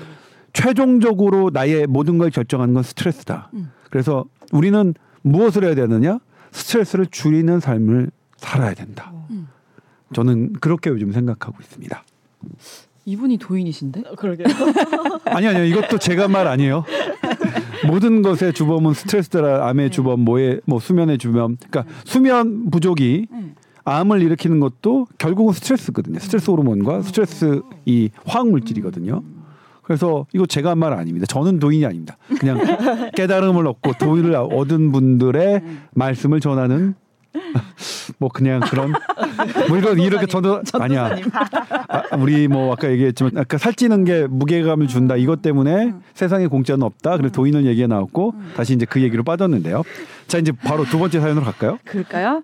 최종적으로 0.52 1.50
나의 1.52 1.86
모든 1.86 2.18
걸 2.18 2.30
결정하는 2.30 2.74
건 2.74 2.82
스트레스다 2.82 3.50
음. 3.54 3.70
그래서 3.90 4.24
우리는 4.52 4.94
무엇을 5.26 5.64
해야 5.64 5.74
되느냐 5.74 6.18
스트레스를 6.52 7.06
줄이는 7.06 7.60
삶을 7.60 8.10
살아야 8.36 8.74
된다 8.74 9.12
음. 9.30 9.48
저는 10.12 10.54
그렇게 10.54 10.90
요즘 10.90 11.12
생각하고 11.12 11.56
있습니다 11.60 12.04
이분이 13.08 13.38
도인이신데? 13.38 14.02
그러게요. 14.16 14.46
아니 15.26 15.46
아니요 15.46 15.64
이것도 15.64 15.98
제가 15.98 16.26
말 16.26 16.48
아니에요 16.48 16.84
모든 17.86 18.22
것의 18.22 18.52
주범은 18.52 18.94
스트레스더라 18.94 19.58
네. 19.58 19.64
암의 19.64 19.90
주범 19.90 20.20
뭐의 20.20 20.60
뭐 20.64 20.80
수면의 20.80 21.18
주범 21.18 21.56
그러니까 21.56 21.84
수면 22.04 22.70
부족이 22.70 23.26
네. 23.30 23.54
암을 23.84 24.20
일으키는 24.22 24.58
것도 24.58 25.06
결국은 25.16 25.52
스트레스거든요. 25.52 26.18
스트레스 26.18 26.50
호르몬과 26.50 27.02
스트레스 27.02 27.62
이 27.84 28.10
화학 28.24 28.48
물질이거든요. 28.48 29.22
그래서 29.86 30.26
이거 30.32 30.46
제가 30.46 30.70
한 30.70 30.78
말 30.78 30.92
아닙니다. 30.92 31.26
저는 31.26 31.60
도인이 31.60 31.86
아닙니다. 31.86 32.16
그냥 32.40 32.58
깨달음을 33.14 33.66
얻고 33.68 33.92
도인을 34.00 34.34
얻은 34.34 34.90
분들의 34.92 35.62
말씀을 35.94 36.40
전하는 36.40 36.94
뭐 38.18 38.28
그냥 38.28 38.60
그런 38.60 38.92
뭐 39.68 39.78
이런 39.78 39.98
이렇게 40.00 40.26
저도 40.26 40.62
아니야. 40.74 41.16
아, 41.88 42.16
우리 42.18 42.48
뭐 42.48 42.72
아까 42.72 42.90
얘기했지만 42.90 43.38
아까 43.38 43.58
살찌는 43.58 44.04
게 44.04 44.26
무게감을 44.26 44.88
준다 44.88 45.16
이것 45.16 45.40
때문에 45.40 45.94
세상에 46.14 46.46
공짜는 46.48 46.82
없다. 46.82 47.16
그래서 47.16 47.32
도인을 47.34 47.64
얘기가 47.66 47.86
나왔고 47.86 48.34
다시 48.56 48.74
이제 48.74 48.86
그 48.86 49.00
얘기로 49.02 49.22
빠졌는데요. 49.22 49.82
자 50.26 50.38
이제 50.38 50.50
바로 50.52 50.84
두 50.84 50.98
번째 50.98 51.20
사연으로 51.20 51.44
갈까요? 51.44 51.78
그럴까요? 51.84 52.42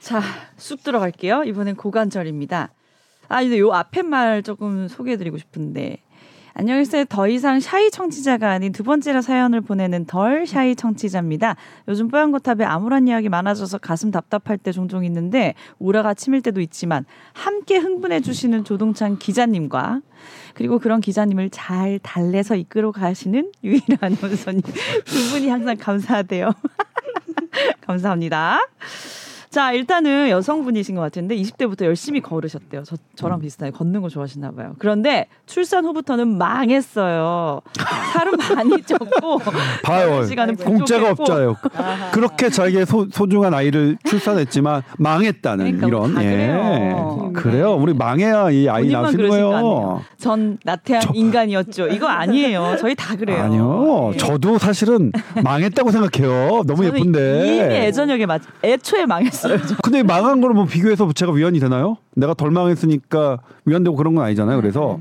자, 0.00 0.20
쑥 0.56 0.82
들어갈게요. 0.82 1.44
이번엔 1.44 1.76
고관절입니다. 1.76 2.70
아, 3.28 3.40
근데 3.42 3.58
요 3.60 3.72
앞에 3.72 4.02
말 4.02 4.42
조금 4.42 4.88
소개해드리고 4.88 5.38
싶은데. 5.38 5.98
안녕하세요. 6.54 7.06
더 7.06 7.28
이상 7.28 7.60
샤이 7.60 7.90
청취자가 7.90 8.50
아닌 8.50 8.72
두 8.72 8.82
번째로 8.82 9.22
사연을 9.22 9.62
보내는 9.62 10.04
덜 10.04 10.46
샤이 10.46 10.76
청취자입니다. 10.76 11.56
요즘 11.88 12.08
뽀얀거탑에 12.08 12.64
암울한 12.64 13.08
이야기 13.08 13.30
많아져서 13.30 13.78
가슴 13.78 14.10
답답할 14.10 14.58
때 14.58 14.70
종종 14.70 15.04
있는데 15.06 15.54
우라가 15.78 16.12
치밀 16.12 16.42
때도 16.42 16.60
있지만 16.60 17.06
함께 17.32 17.78
흥분해 17.78 18.20
주시는 18.20 18.64
조동찬 18.64 19.18
기자님과 19.18 20.02
그리고 20.52 20.78
그런 20.78 21.00
기자님을 21.00 21.48
잘 21.50 21.98
달래서 22.02 22.54
이끌어 22.54 22.92
가시는 22.92 23.50
유일한 23.64 23.96
아나운서님 24.20 24.60
두 24.60 25.30
분이 25.30 25.48
항상 25.48 25.76
감사하대요. 25.78 26.52
감사합니다. 27.80 28.60
자, 29.52 29.70
일단은 29.72 30.30
여성분이신 30.30 30.94
것 30.94 31.02
같은데 31.02 31.36
20대부터 31.36 31.84
열심히 31.84 32.22
걸으셨대요. 32.22 32.84
저, 32.84 32.96
저랑 33.16 33.38
비슷하게 33.40 33.70
걷는 33.72 34.00
거 34.00 34.08
좋아하시나 34.08 34.52
봐요. 34.52 34.74
그런데 34.78 35.26
출산 35.44 35.84
후부터는 35.84 36.38
망했어요. 36.38 37.60
살은 38.14 38.32
많이 38.38 38.76
쪘고 38.78 39.42
봐요. 39.84 40.24
시간은 40.24 40.56
공짜가. 40.56 41.10
없자요. 41.10 41.56
그렇게 42.12 42.48
자기의 42.48 42.86
소, 42.86 43.06
소중한 43.12 43.52
아이를 43.52 43.98
출산했지만 44.04 44.84
망했다는 44.96 45.78
그러니까 45.78 45.86
이런. 45.86 46.14
다 46.14 46.24
예. 46.24 46.30
그래요. 46.30 47.30
그래요. 47.34 47.74
우리 47.74 47.92
망해야 47.92 48.50
이 48.50 48.70
아이 48.70 48.90
거 48.90 49.02
거예요. 49.10 50.02
전 50.16 50.56
나태한 50.64 51.14
인간이었죠. 51.14 51.88
이거 51.88 52.06
아니에요. 52.06 52.76
저희 52.80 52.94
다 52.94 53.16
그래요. 53.16 53.42
아니요. 53.42 54.10
예. 54.14 54.16
저도 54.16 54.56
사실은 54.56 55.12
망했다고 55.44 55.90
생각해요. 55.90 56.62
너무 56.66 56.86
예쁜데. 56.86 57.46
이미 57.46 57.60
애저녁에 57.60 58.24
맞 58.24 58.40
애초에 58.64 59.04
망했어요. 59.04 59.41
저. 59.42 59.76
근데 59.82 60.02
망한 60.02 60.40
거를 60.40 60.54
뭐 60.54 60.64
비교해서 60.64 61.10
제가 61.12 61.32
위안이 61.32 61.58
되나요? 61.60 61.96
내가 62.14 62.34
덜 62.34 62.50
망했으니까 62.50 63.40
위안되고 63.64 63.96
그런 63.96 64.14
건 64.14 64.24
아니잖아요. 64.24 64.60
그래서 64.60 65.00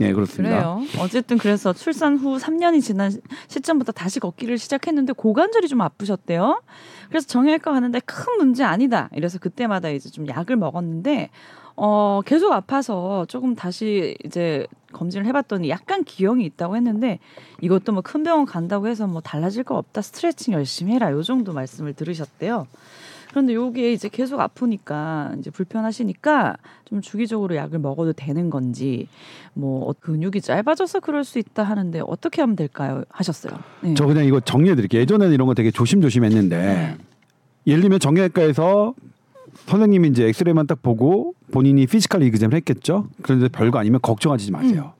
예 0.00 0.12
그렇습니다. 0.12 0.54
그래요. 0.56 0.80
어쨌든 1.00 1.38
그래서 1.38 1.72
출산 1.72 2.16
후 2.18 2.36
3년이 2.38 2.80
지난 2.82 3.10
시- 3.10 3.20
시점부터 3.48 3.90
다시 3.92 4.20
걷기를 4.20 4.56
시작했는데 4.58 5.12
고관절이 5.14 5.66
좀 5.68 5.80
아프셨대요. 5.80 6.62
그래서 7.08 7.26
정형외과 7.26 7.72
가는데 7.72 7.98
큰 8.00 8.36
문제 8.38 8.62
아니다. 8.62 9.08
이래서 9.14 9.38
그때마다 9.38 9.88
이제 9.88 10.08
좀 10.08 10.28
약을 10.28 10.54
먹었는데 10.56 11.30
어 11.80 12.20
계속 12.24 12.52
아파서 12.52 13.24
조금 13.26 13.54
다시 13.54 14.16
이제 14.24 14.66
검진을 14.92 15.26
해봤더니 15.26 15.68
약간 15.68 16.02
기형이 16.04 16.44
있다고 16.44 16.76
했는데 16.76 17.18
이것도 17.60 17.92
뭐 17.92 18.02
큰 18.02 18.22
병원 18.24 18.46
간다고 18.46 18.86
해서 18.88 19.06
뭐 19.06 19.20
달라질 19.20 19.64
거 19.64 19.76
없다. 19.76 20.02
스트레칭 20.02 20.54
열심히 20.54 20.92
해라. 20.94 21.10
요 21.12 21.22
정도 21.22 21.52
말씀을 21.52 21.92
들으셨대요. 21.94 22.66
그런데 23.30 23.54
요게 23.54 23.92
이제 23.92 24.08
계속 24.08 24.40
아프니까 24.40 25.34
이제 25.38 25.50
불편하시니까 25.50 26.56
좀 26.86 27.00
주기적으로 27.00 27.54
약을 27.56 27.78
먹어도 27.78 28.12
되는 28.12 28.50
건지 28.50 29.08
뭐 29.54 29.88
어, 29.88 29.94
근육이 29.98 30.40
짧아져서 30.40 31.00
그럴 31.00 31.24
수 31.24 31.38
있다 31.38 31.62
하는데 31.62 32.00
어떻게 32.06 32.40
하면 32.40 32.56
될까요? 32.56 33.04
하셨어요. 33.10 33.58
네. 33.82 33.94
저 33.94 34.06
그냥 34.06 34.24
이거 34.24 34.40
정리해 34.40 34.74
드릴게요. 34.74 35.02
예전에는 35.02 35.32
이런 35.34 35.46
거 35.46 35.54
되게 35.54 35.70
조심조심 35.70 36.24
했는데 36.24 36.56
네. 36.56 36.96
예를 37.66 37.82
들면 37.82 38.00
정형외과에서 38.00 38.94
선생님이 39.66 40.08
이제 40.08 40.26
엑스레이만 40.28 40.66
딱 40.66 40.82
보고 40.82 41.34
본인이 41.50 41.86
physical 41.86 42.22
exam을 42.22 42.54
했겠죠. 42.56 43.08
그런데 43.22 43.48
별거 43.48 43.78
아니면 43.78 44.00
걱정하지 44.00 44.50
마세요. 44.52 44.92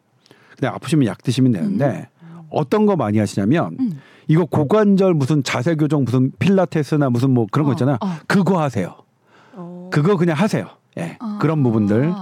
그냥 0.59 0.75
아프시면 0.75 1.07
약 1.07 1.23
드시면 1.23 1.53
되는데 1.53 2.09
어떤 2.51 2.87
거 2.87 2.97
많이 2.97 3.19
하시냐면 3.19 3.77
음. 3.81 3.99
이거 4.27 4.45
고관절 4.45 5.15
무슨 5.15 5.43
자세 5.43 5.75
교정 5.75 6.05
무슨 6.05 6.31
필라테스나 6.39 7.11
무슨 7.11 7.31
뭐 7.31 7.47
그런 7.51 7.65
거 7.65 7.71
어, 7.71 7.75
있잖아요. 7.75 7.97
어. 8.01 8.17
그거 8.27 8.61
하세요. 8.61 8.95
어. 9.55 9.89
그거 9.93 10.17
그냥 10.17 10.37
하세요. 10.37 10.67
예. 10.99 11.17
아. 11.21 11.39
그런 11.41 11.63
부분들. 11.63 12.13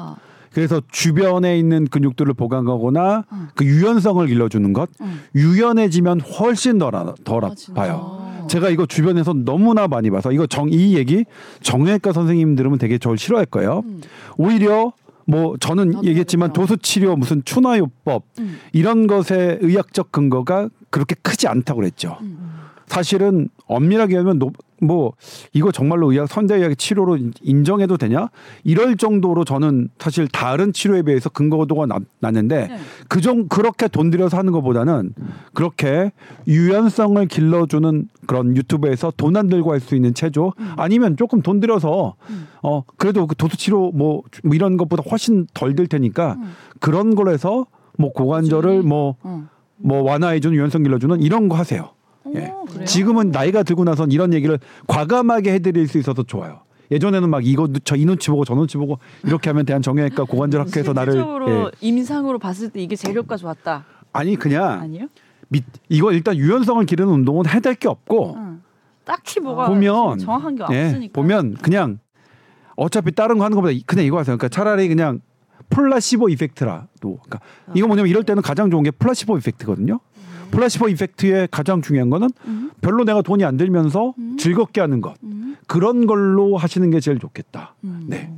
그래서 0.53 0.81
주변에 0.91 1.59
있는 1.59 1.85
근육들을 1.87 2.33
보강하거나 2.35 3.25
음. 3.31 3.49
그 3.55 3.65
유연성을 3.67 4.27
길러주는 4.27 4.73
것. 4.73 4.89
음. 5.03 5.21
유연해지면 5.35 6.21
훨씬 6.21 6.79
덜, 6.79 6.95
아- 6.97 7.15
덜 7.25 7.45
아? 7.45 7.51
아파요. 7.71 8.25
제가 8.49 8.71
이거 8.71 8.87
주변에서 8.87 9.33
너무나 9.35 9.89
많이 9.89 10.09
봐서 10.11 10.31
이거 10.33 10.47
정 10.47 10.69
이 10.71 10.97
얘기 10.97 11.25
정형외과 11.63 12.13
선생님 12.13 12.55
들으면 12.55 12.79
되게 12.79 12.97
저를 12.97 13.19
싫어할 13.19 13.45
거예요. 13.47 13.83
음. 13.85 14.01
오히려 14.39 14.93
뭐 15.27 15.57
저는 15.59 16.05
얘기했지만 16.05 16.53
그래요. 16.53 16.67
도수 16.67 16.79
치료 16.81 17.17
무슨 17.17 17.43
추나요법 17.45 18.23
음. 18.39 18.59
이런 18.73 19.07
것의 19.07 19.59
의학적 19.61 20.13
근거가 20.13 20.69
그렇게 20.91 21.15
크지 21.21 21.49
않다고 21.49 21.81
그랬죠. 21.81 22.17
음. 22.23 22.55
사실은 22.87 23.49
엄밀하게 23.67 24.17
하면 24.19 24.39
노- 24.39 24.53
뭐 24.83 25.13
이거 25.53 25.73
정말로 25.73 26.13
의학 26.13 26.29
현대 26.29 26.55
의학의 26.57 26.77
치료로 26.77 27.17
인- 27.17 27.33
인정해도 27.41 27.97
되냐 27.97 28.29
이럴 28.65 28.97
정도로 28.97 29.45
저는 29.45 29.89
사실 29.99 30.29
다른 30.29 30.73
치료에 30.73 31.03
비해서 31.03 31.31
근거도가 31.31 31.87
낮- 31.87 32.03
낮는데 32.21 32.67
네. 32.69 32.79
그정 33.09 33.49
그렇게 33.49 33.89
돈 33.89 34.11
들여서 34.11 34.37
하는 34.37 34.53
것보다는 34.53 35.15
그렇게 35.55 36.13
유연성을 36.47 37.27
길러주는 37.27 38.09
그런 38.27 38.57
유튜브에서 38.57 39.13
돈 39.17 39.37
안 39.37 39.49
들고 39.49 39.73
할 39.73 39.81
수 39.81 39.95
있는 39.95 40.15
체조 40.15 40.53
아니면 40.77 41.17
조금 41.17 41.43
돈 41.43 41.61
들여서 41.61 42.15
음. 42.31 42.47
어 42.63 42.83
그래도 42.97 43.27
그 43.27 43.35
도수 43.37 43.57
치료 43.57 43.91
뭐, 43.93 44.23
뭐 44.43 44.55
이런 44.55 44.77
것보다 44.77 45.03
훨씬 45.11 45.47
덜 45.55 45.75
들 45.75 45.87
테니까 45.87 46.37
음. 46.39 46.53
그런 46.81 47.15
걸 47.15 47.29
해서 47.29 47.67
뭐 47.99 48.13
고관절을 48.13 48.83
뭐뭐 48.83 49.15
어. 49.23 49.49
완화해주는 50.03 50.57
유연성 50.57 50.83
길러주는 50.85 51.21
이런 51.23 51.49
거 51.49 51.57
하세요. 51.57 51.91
예. 52.35 52.49
오, 52.49 52.65
그래요? 52.65 52.85
지금은 52.85 53.31
나이가 53.31 53.63
들고 53.63 53.85
나선 53.85 54.11
이런 54.13 54.33
얘기를 54.35 54.59
과감하게 54.87 55.53
해드릴 55.55 55.89
수 55.89 55.99
있어서 55.99 56.23
좋아요. 56.23 56.61
예전에는 56.91 57.29
막 57.31 57.45
이거 57.47 57.69
저 57.85 57.97
이 57.97 58.05
눈치 58.05 58.31
보고 58.31 58.45
저 58.45 58.55
눈치 58.55 58.77
보고 58.77 58.99
이렇게 59.25 59.51
하면 59.51 59.65
대한 59.67 59.83
정형외과 59.83 60.25
고관절 60.25 60.61
학회에서 60.63 60.93
나를 60.93 61.17
예. 61.49 61.71
임상으로 61.81 62.39
봤을 62.39 62.71
때 62.71 62.81
이게 62.81 62.95
제일 62.97 63.17
효과 63.17 63.37
좋았다. 63.37 63.85
아니 64.13 64.37
그냥 64.37 64.81
아니요? 64.81 65.07
밑 65.49 65.65
이거 65.89 66.13
일단 66.13 66.37
유연성을 66.37 66.85
기르는 66.87 67.13
운동은 67.13 67.47
해야 67.49 67.61
될 67.61 67.75
게 67.75 67.89
없고 67.89 68.35
응. 68.37 68.63
딱히 69.05 69.41
뭐가 69.41 69.67
보면 69.69 70.19
정확한 70.19 70.57
게 70.57 70.65
예, 70.73 70.85
없으니까. 70.87 71.13
보면 71.21 71.55
그냥 71.55 71.99
어차피 72.77 73.13
다른 73.13 73.39
거 73.39 73.45
하는 73.45 73.55
것보다 73.55 73.73
이- 73.73 73.83
그냥 73.87 74.05
이거 74.05 74.19
하세요. 74.19 74.37
그러니까 74.37 74.49
차라리 74.55 74.89
그냥 74.89 75.21
플라시보 75.71 76.29
이펙트라도. 76.29 76.87
그러니까 77.03 77.41
이거 77.75 77.87
뭐냐면 77.89 78.11
이럴 78.11 78.23
때는 78.23 78.43
가장 78.43 78.71
좋은 78.71 78.83
게 78.85 78.91
플라시보 78.93 79.39
이펙트거든요. 79.39 79.99
플라시보 80.51 80.89
이펙트의 80.89 81.49
가장 81.51 81.83
중요한 81.83 82.11
거는 82.11 82.29
음. 82.47 82.71
별로 82.81 83.05
내가 83.05 83.23
돈이 83.23 83.45
안 83.45 83.57
들면서 83.57 84.15
즐겁게 84.39 84.81
하는 84.81 85.01
것 85.01 85.15
음. 85.25 85.57
그런 85.67 86.07
걸로 86.07 86.57
하시는 86.57 86.89
게 86.91 87.01
제일 87.01 87.19
좋겠다. 87.19 87.75
음. 87.85 88.05
네, 88.09 88.31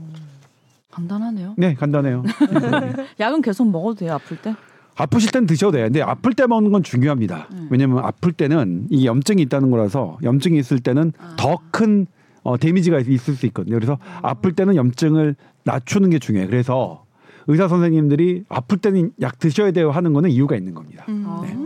간단하네요. 0.91 1.55
네 1.57 1.75
간단해요. 1.75 2.25
약은 3.21 3.43
계속 3.43 3.71
먹어도 3.71 4.01
돼요 4.01 4.15
아플 4.15 4.37
때? 4.39 4.55
아프실 4.97 5.31
땐 5.31 5.47
드셔도 5.47 5.73
돼요. 5.73 5.85
근데 5.87 6.03
아플 6.03 6.33
때 6.35 6.47
먹는 6.47 6.73
건 6.73 6.83
중요합니다. 6.83 7.49
음. 7.53 7.69
왜냐면 7.71 7.99
아플 8.05 8.33
때는 8.33 8.87
이 8.91 9.07
염증이 9.07 9.41
있다는 9.43 9.71
거라서 9.71 10.19
염증이 10.25 10.59
있을 10.59 10.81
때는 10.81 11.13
아. 11.19 11.37
더큰 11.39 12.07
어, 12.43 12.57
데미지가 12.57 13.01
있- 13.01 13.09
있을 13.09 13.35
수 13.35 13.47
있거든요. 13.47 13.77
그래서 13.77 13.99
아플 14.23 14.53
때는 14.53 14.75
염증을 14.75 15.37
낮추는 15.65 16.11
게 16.11 16.19
중요해요. 16.19 16.49
그래서 16.49 17.05
의사 17.47 17.69
선생님들이 17.69 18.45
아플 18.49 18.79
때는 18.79 19.13
약 19.21 19.39
드셔야 19.39 19.71
돼요 19.71 19.91
하는 19.91 20.13
거는 20.13 20.31
이유가 20.31 20.57
있는 20.57 20.75
겁니다. 20.75 21.05
음. 21.09 21.27
네. 21.43 21.57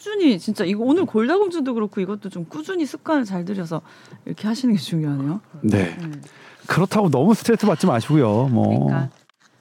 꾸준히 0.00 0.38
진짜 0.38 0.64
이거 0.64 0.82
오늘 0.82 1.04
골다공증도 1.04 1.74
그렇고 1.74 2.00
이것도 2.00 2.30
좀 2.30 2.46
꾸준히 2.48 2.86
습관을 2.86 3.26
잘 3.26 3.44
들여서 3.44 3.82
이렇게 4.24 4.48
하시는 4.48 4.74
게 4.74 4.80
중요하네요. 4.80 5.42
네. 5.60 5.94
음. 6.00 6.22
그렇다고 6.66 7.10
너무 7.10 7.34
스트레스 7.34 7.66
받지 7.66 7.86
마시고요. 7.86 8.48
뭐. 8.48 8.86
그러니까 8.86 9.10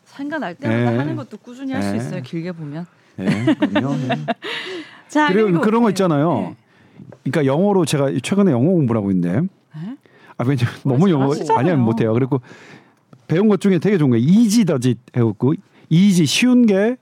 생각날 0.06 0.56
때마다 0.56 0.92
네. 0.92 0.98
하는 0.98 1.18
것도 1.18 1.38
꾸준히 1.40 1.74
할수 1.74 1.92
네. 1.92 1.98
있어요. 1.98 2.22
길게 2.22 2.54
보면. 2.54 2.86
네, 3.18 3.54
그럼요. 3.54 3.98
네. 4.08 4.26
자 5.10 5.28
그리고 5.28 5.60
그런 5.60 5.82
거 5.82 5.90
네. 5.90 5.92
있잖아요. 5.92 6.34
네. 6.40 6.56
그러니까 7.26 7.46
영어로 7.46 7.84
제가 7.84 8.10
최근에 8.24 8.52
영어 8.54 8.70
공부를 8.72 9.00
하고 9.00 9.12
있는데 9.12 9.42
네? 9.76 9.98
아 10.38 10.46
왜냐면 10.48 10.74
너무 10.86 11.10
영어. 11.10 11.34
아니면 11.58 11.82
못해요. 11.82 12.14
그리고 12.14 12.40
배운 13.28 13.50
것 13.50 13.60
중에 13.60 13.80
되게 13.80 13.98
좋은 13.98 14.12
게 14.12 14.18
easy 14.20 14.64
does 14.64 14.88
it 14.88 15.00
해갖고 15.18 15.56
easy 15.90 16.26
쉬운 16.26 16.66
게 16.66 16.96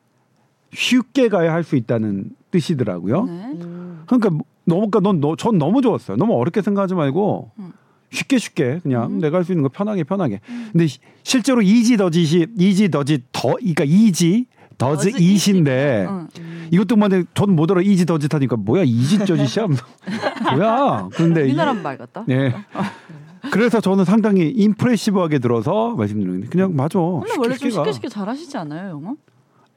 쉽게 0.73 1.29
가야 1.29 1.53
할 1.53 1.63
수 1.63 1.75
있다는 1.75 2.31
뜻이더라고요. 2.61 3.23
네. 3.25 3.31
음. 3.61 4.03
그러니까 4.05 4.29
뭐- 4.31 4.45
너무 4.65 4.89
그러니까 4.89 5.27
넌전 5.27 5.57
너무 5.57 5.81
좋았어요. 5.81 6.17
너무 6.17 6.33
어렵게 6.35 6.61
생각하지 6.61 6.95
말고 6.95 7.51
음. 7.59 7.71
쉽게 8.09 8.37
쉽게 8.37 8.79
그냥 8.83 9.11
음. 9.13 9.19
내가 9.19 9.37
할 9.37 9.43
수 9.43 9.51
있는 9.51 9.63
거 9.63 9.69
편하게 9.69 10.03
편하게. 10.03 10.39
근데 10.71 10.87
시- 10.87 10.99
실제로 11.23 11.61
easy 11.61 11.97
does 11.97 12.47
it이 12.57 12.71
easy 12.71 12.89
does 12.89 13.12
it 13.12 13.23
더 13.31 13.53
그러니까 13.55 13.83
easy 13.85 14.45
does 14.77 15.09
it인데 15.19 16.05
응. 16.09 16.27
이것도 16.71 16.95
만약 16.97 17.25
저는 17.33 17.55
못 17.55 17.69
알아 17.71 17.81
easy 17.81 18.05
does 18.05 18.24
it 18.24 18.33
하니까 18.33 18.55
뭐야 18.57 18.83
easy 18.85 19.19
does 19.19 19.40
it이야 19.40 19.67
뭐야 20.53 21.09
그런데 21.13 21.41
이- 21.41 21.45
우리나라 21.45 21.73
말 21.73 21.97
같다. 21.97 22.23
네. 22.27 22.53
그래서 23.51 23.79
저는 23.79 24.03
상당히 24.05 24.49
impressive하게 24.49 25.39
들어서 25.39 25.95
말씀드리는데 25.95 26.47
그냥 26.47 26.75
맞아. 26.75 26.99
근데 26.99 27.33
원래 27.37 27.55
좀 27.55 27.69
쉽게 27.69 27.83
가. 27.85 27.91
쉽게 27.91 28.09
잘하시지 28.09 28.57
않아요 28.57 28.89
영어? 28.91 29.15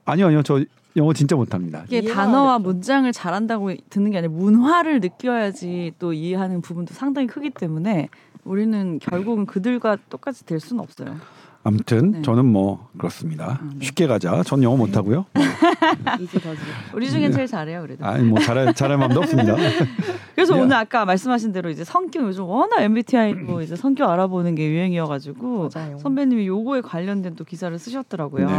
아니요 0.05 0.27
아니요 0.27 0.43
저 0.43 0.61
영어 0.97 1.13
진짜 1.13 1.37
못합니다. 1.37 1.85
이게 1.89 2.03
단어와. 2.03 2.59
문장을 2.59 3.11
잘한다고 3.13 3.73
듣는 3.91 4.11
게 4.11 4.19
아니라 4.19 4.33
문화를 4.33 5.01
느껴야지 5.01 5.93
또 5.99 6.13
이해하는 6.13 6.61
부분도 6.61 6.95
상당히 6.95 7.27
크기 7.27 7.51
때문에 7.51 8.09
우리는 8.45 8.99
결국은 8.99 9.47
그들과 9.47 9.97
똑같이 10.09 10.45
될 10.45 10.61
수는 10.61 10.83
없어요. 10.83 11.17
아무튼 11.63 12.11
네. 12.13 12.23
저는 12.23 12.47
뭐 12.47 12.89
그렇습니다. 12.97 13.61
아, 13.63 13.71
네. 13.75 13.85
쉽게 13.85 14.07
가자. 14.07 14.43
전 14.43 14.63
영어 14.63 14.77
못 14.77 14.97
하고요. 14.97 15.27
이지 16.19 16.41
더지. 16.41 16.61
우리 16.95 17.11
중엔 17.11 17.33
제일 17.33 17.47
잘해요 17.47 17.83
그래도. 17.83 18.05
아니 18.05 18.25
뭐 18.25 18.41
잘할 18.41 18.73
잘할 18.73 18.97
마음도 18.97 19.21
없습니다. 19.21 19.57
그래서 20.35 20.57
야. 20.57 20.63
오늘 20.63 20.77
아까 20.77 21.05
말씀하신 21.05 21.53
대로 21.53 21.69
이제 21.69 21.85
성격 21.85 22.23
요즘 22.25 22.45
워낙 22.45 22.81
MBTI로 22.81 23.61
이제 23.61 23.77
성격 23.77 24.09
알아보는 24.11 24.55
게 24.55 24.71
유행이어가지고 24.71 25.69
맞아요. 25.75 25.99
선배님이 25.99 26.47
요거에 26.47 26.81
관련된 26.81 27.37
또 27.37 27.45
기사를 27.45 27.79
쓰셨더라고요. 27.79 28.47
네. 28.47 28.57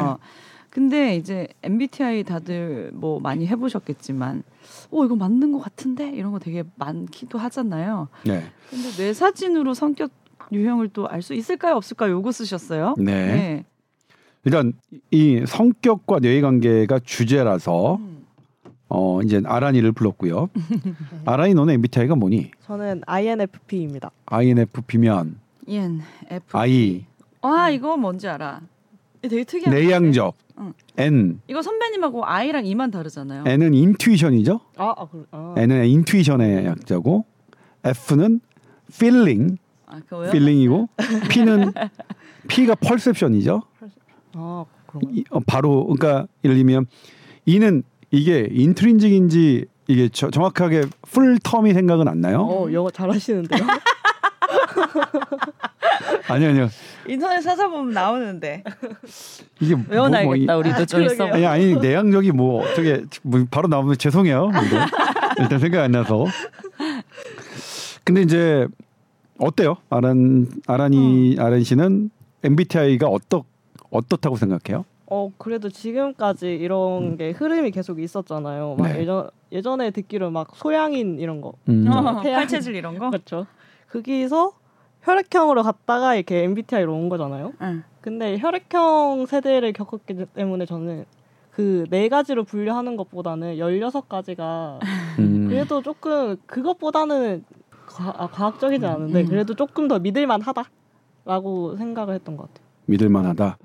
근데 0.75 1.17
이제 1.17 1.47
MBTI 1.63 2.23
다들 2.23 2.91
뭐 2.93 3.19
많이 3.19 3.45
해보셨겠지만, 3.45 4.41
오 4.89 5.03
이거 5.03 5.15
맞는 5.15 5.51
것 5.51 5.59
같은데 5.59 6.09
이런 6.09 6.31
거 6.31 6.39
되게 6.39 6.63
많기도 6.75 7.37
하잖아요. 7.37 8.07
네. 8.25 8.45
근데 8.69 8.89
뇌 8.95 9.13
사진으로 9.13 9.73
성격 9.73 10.11
유형을 10.53 10.87
또 10.89 11.07
알 11.07 11.21
수 11.21 11.33
있을까요, 11.33 11.75
없을까요? 11.75 12.11
요거 12.13 12.31
쓰셨어요. 12.31 12.95
네. 12.97 13.65
일단 14.45 14.73
이 15.11 15.43
성격과 15.45 16.19
뇌의 16.19 16.41
관계가 16.41 16.99
주제라서 17.03 17.95
음. 17.97 18.25
어 18.87 19.21
이제 19.21 19.41
아란이를 19.45 19.91
불렀고요. 19.91 20.49
아란이 21.25 21.53
너는 21.53 21.73
MBTI가 21.75 22.15
뭐니? 22.15 22.51
저는 22.65 23.01
INFP입니다. 23.05 24.09
INFP면 24.25 25.37
EN 25.67 26.01
F. 26.29 26.57
I 26.57 27.05
아 27.41 27.69
이거 27.69 27.97
뭔지 27.97 28.27
알아. 28.29 28.61
되게 29.21 29.43
특이한. 29.43 29.73
내향적 29.75 30.33
응. 30.61 30.73
N 30.97 31.41
이거 31.47 31.61
선배님하고 31.61 32.25
I랑 32.25 32.65
E만 32.65 32.91
다르잖아요. 32.91 33.43
N은 33.47 33.73
인투이션이죠. 33.73 34.59
아, 34.77 34.93
아, 34.97 35.07
그, 35.11 35.25
아. 35.31 35.55
N은 35.57 35.85
인투이션의 35.85 36.65
약자고 36.65 37.25
F는 37.83 38.39
feeling 38.91 39.57
아 39.87 39.99
feeling이고 40.09 40.89
P는 41.31 41.73
P가 42.47 42.75
perception이죠. 42.75 43.61
아, 44.33 44.65
이- 45.11 45.23
어, 45.31 45.39
바로 45.45 45.85
그러니까 45.87 46.27
예를 46.43 46.55
들면 46.57 46.85
E는 47.45 47.83
이게 48.11 48.47
인트린직인지 48.51 49.65
이게 49.87 50.09
저- 50.09 50.29
정확하게 50.29 50.83
풀 51.03 51.37
텀이 51.39 51.73
생각은 51.73 52.07
안 52.07 52.21
나요? 52.21 52.41
어, 52.43 52.71
영어 52.71 52.89
잘하시는데요? 52.89 53.65
아니 56.27 56.45
아니요. 56.45 56.69
인터넷 57.07 57.41
찾아보면 57.41 57.93
나오는데 57.93 58.63
이게 59.59 59.75
뭐- 59.75 59.85
외워놔야겠다 59.89 60.25
뭐 60.25 60.35
이- 60.35 60.59
우리도 60.67 60.85
좀 60.85 60.99
그러게요. 61.03 61.13
있어. 61.27 61.33
아니 61.35 61.45
아니 61.45 61.75
내향적이 61.75 62.31
뭐 62.31 62.63
어떻게 62.63 63.03
뭐 63.23 63.43
바로 63.49 63.67
나오면 63.67 63.97
죄송해요. 63.97 64.49
근데 64.51 64.77
일단 65.39 65.59
생각 65.59 65.83
안 65.83 65.91
나서. 65.91 66.25
근데 68.03 68.21
이제 68.21 68.67
어때요? 69.39 69.77
아란 69.89 70.47
아란이 70.67 71.35
아란 71.39 71.63
씨는 71.63 72.09
MBTI가 72.43 73.07
어떻 73.07 73.43
어떻다고 73.89 74.35
생각해요? 74.37 74.85
어, 75.07 75.29
그래도 75.37 75.69
지금까지 75.69 76.53
이런 76.55 77.17
게 77.17 77.31
흐름이 77.31 77.71
계속 77.71 77.99
있었잖아요. 77.99 78.75
막 78.79 78.87
네. 78.93 79.01
예전 79.01 79.29
예전에 79.51 79.91
듣기로 79.91 80.31
막 80.31 80.51
소양인 80.55 81.19
이런 81.19 81.41
거. 81.41 81.53
음. 81.67 81.85
어, 81.89 82.21
태양. 82.21 82.39
팔체질 82.39 82.75
이런 82.75 82.97
거. 82.97 83.09
그렇죠. 83.09 83.45
거기서 83.91 84.53
혈액형으로 85.01 85.63
갔다가 85.63 86.15
이렇게 86.15 86.43
MBTI로 86.43 86.93
온 86.93 87.09
거잖아요. 87.09 87.53
응. 87.61 87.83
근데 88.01 88.37
혈액형 88.37 89.25
세대를 89.27 89.73
겪었기 89.73 90.25
때문에 90.33 90.65
저는 90.65 91.05
그 91.51 91.85
네 91.89 92.07
가지로 92.09 92.43
분류하는 92.43 92.95
것보다는 92.95 93.57
16가지가 93.57 94.79
음. 95.19 95.47
그래도 95.47 95.81
조금 95.81 96.37
그것보다는 96.45 97.43
과, 97.85 98.13
아, 98.17 98.27
과학적이지 98.27 98.85
않은데 98.85 99.21
음. 99.21 99.25
그래도 99.27 99.53
조금 99.53 99.87
더 99.87 99.99
믿을만 99.99 100.41
하다라고 100.41 101.75
생각을 101.77 102.15
했던 102.15 102.37
것 102.37 102.47
같아요. 102.47 102.65
믿을만 102.85 103.25
하다. 103.25 103.57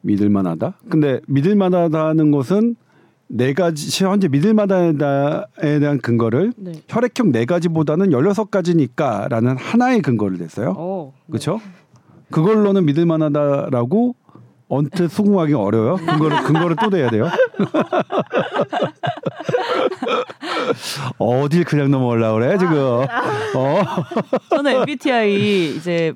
믿을만 0.00 0.46
하다. 0.46 0.78
근데 0.90 1.20
믿을만 1.28 1.74
하다는 1.74 2.30
것은 2.32 2.76
네 3.28 3.52
가지 3.52 4.04
현재 4.04 4.26
믿을만하다에 4.28 5.78
대한 5.80 6.00
근거를 6.00 6.54
네. 6.56 6.72
혈액형 6.88 7.30
네 7.30 7.44
가지보다는 7.44 8.10
열여섯 8.10 8.50
가지니까라는 8.50 9.58
하나의 9.58 10.00
근거를 10.00 10.38
냈어요. 10.38 10.74
어, 10.76 11.12
네. 11.14 11.32
그렇죠? 11.32 11.60
그걸로는 12.30 12.86
믿을 12.86 13.06
만하다라고 13.06 14.14
언뜻 14.68 15.08
수긍하기 15.08 15.54
어려워요. 15.54 15.96
근거를 15.96 16.42
근거를 16.42 16.76
또 16.82 16.90
대야 16.90 17.10
돼요. 17.10 17.26
어딜 21.18 21.64
그냥 21.64 21.90
넘어올라 21.90 22.32
그래 22.32 22.58
지금? 22.58 22.74
어? 22.76 23.06
저는 24.50 24.80
MBTI 24.80 25.76
이제 25.76 26.12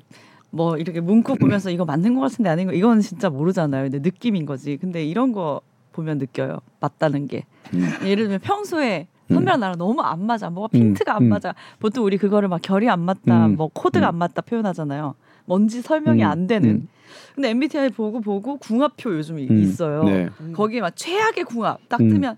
뭐 0.51 0.77
이렇게 0.77 0.99
문구 0.99 1.37
보면서 1.37 1.71
이거 1.71 1.85
맞는 1.85 2.13
것 2.13 2.21
같은데 2.21 2.49
아닌 2.49 2.67
거 2.67 2.73
이건 2.73 3.01
진짜 3.01 3.29
모르잖아요. 3.29 3.89
근데 3.89 3.99
느낌인 3.99 4.45
거지. 4.45 4.77
근데 4.77 5.03
이런 5.03 5.31
거 5.31 5.61
보면 5.93 6.17
느껴요. 6.17 6.59
맞다는 6.81 7.27
게. 7.27 7.45
음. 7.73 7.87
예를 8.03 8.25
들면 8.25 8.39
평소에 8.41 9.07
선배랑 9.29 9.59
나랑 9.61 9.77
너무 9.77 10.01
안 10.01 10.25
맞아. 10.25 10.49
뭐가 10.49 10.69
음, 10.73 10.79
핀트가 10.79 11.15
안 11.15 11.23
음. 11.23 11.29
맞아. 11.29 11.55
보통 11.79 12.03
우리 12.03 12.17
그거를 12.17 12.49
막 12.49 12.61
결이 12.61 12.89
안 12.89 12.99
맞다, 12.99 13.45
음, 13.45 13.55
뭐 13.55 13.69
코드가 13.73 14.07
음. 14.07 14.09
안 14.09 14.15
맞다 14.17 14.41
표현하잖아요. 14.41 15.15
뭔지 15.45 15.81
설명이 15.81 16.23
음, 16.23 16.27
안 16.27 16.47
되는. 16.47 16.69
음. 16.69 16.87
근데 17.35 17.49
MBTI 17.49 17.89
보고 17.89 18.21
보고 18.21 18.57
궁합표 18.57 19.15
요즘 19.15 19.39
이 19.39 19.47
음, 19.49 19.59
있어요. 19.59 20.03
네. 20.03 20.29
거기에 20.53 20.81
막 20.81 20.95
최악의 20.95 21.45
궁합 21.45 21.79
딱 21.87 22.01
음. 22.01 22.09
뜨면 22.09 22.37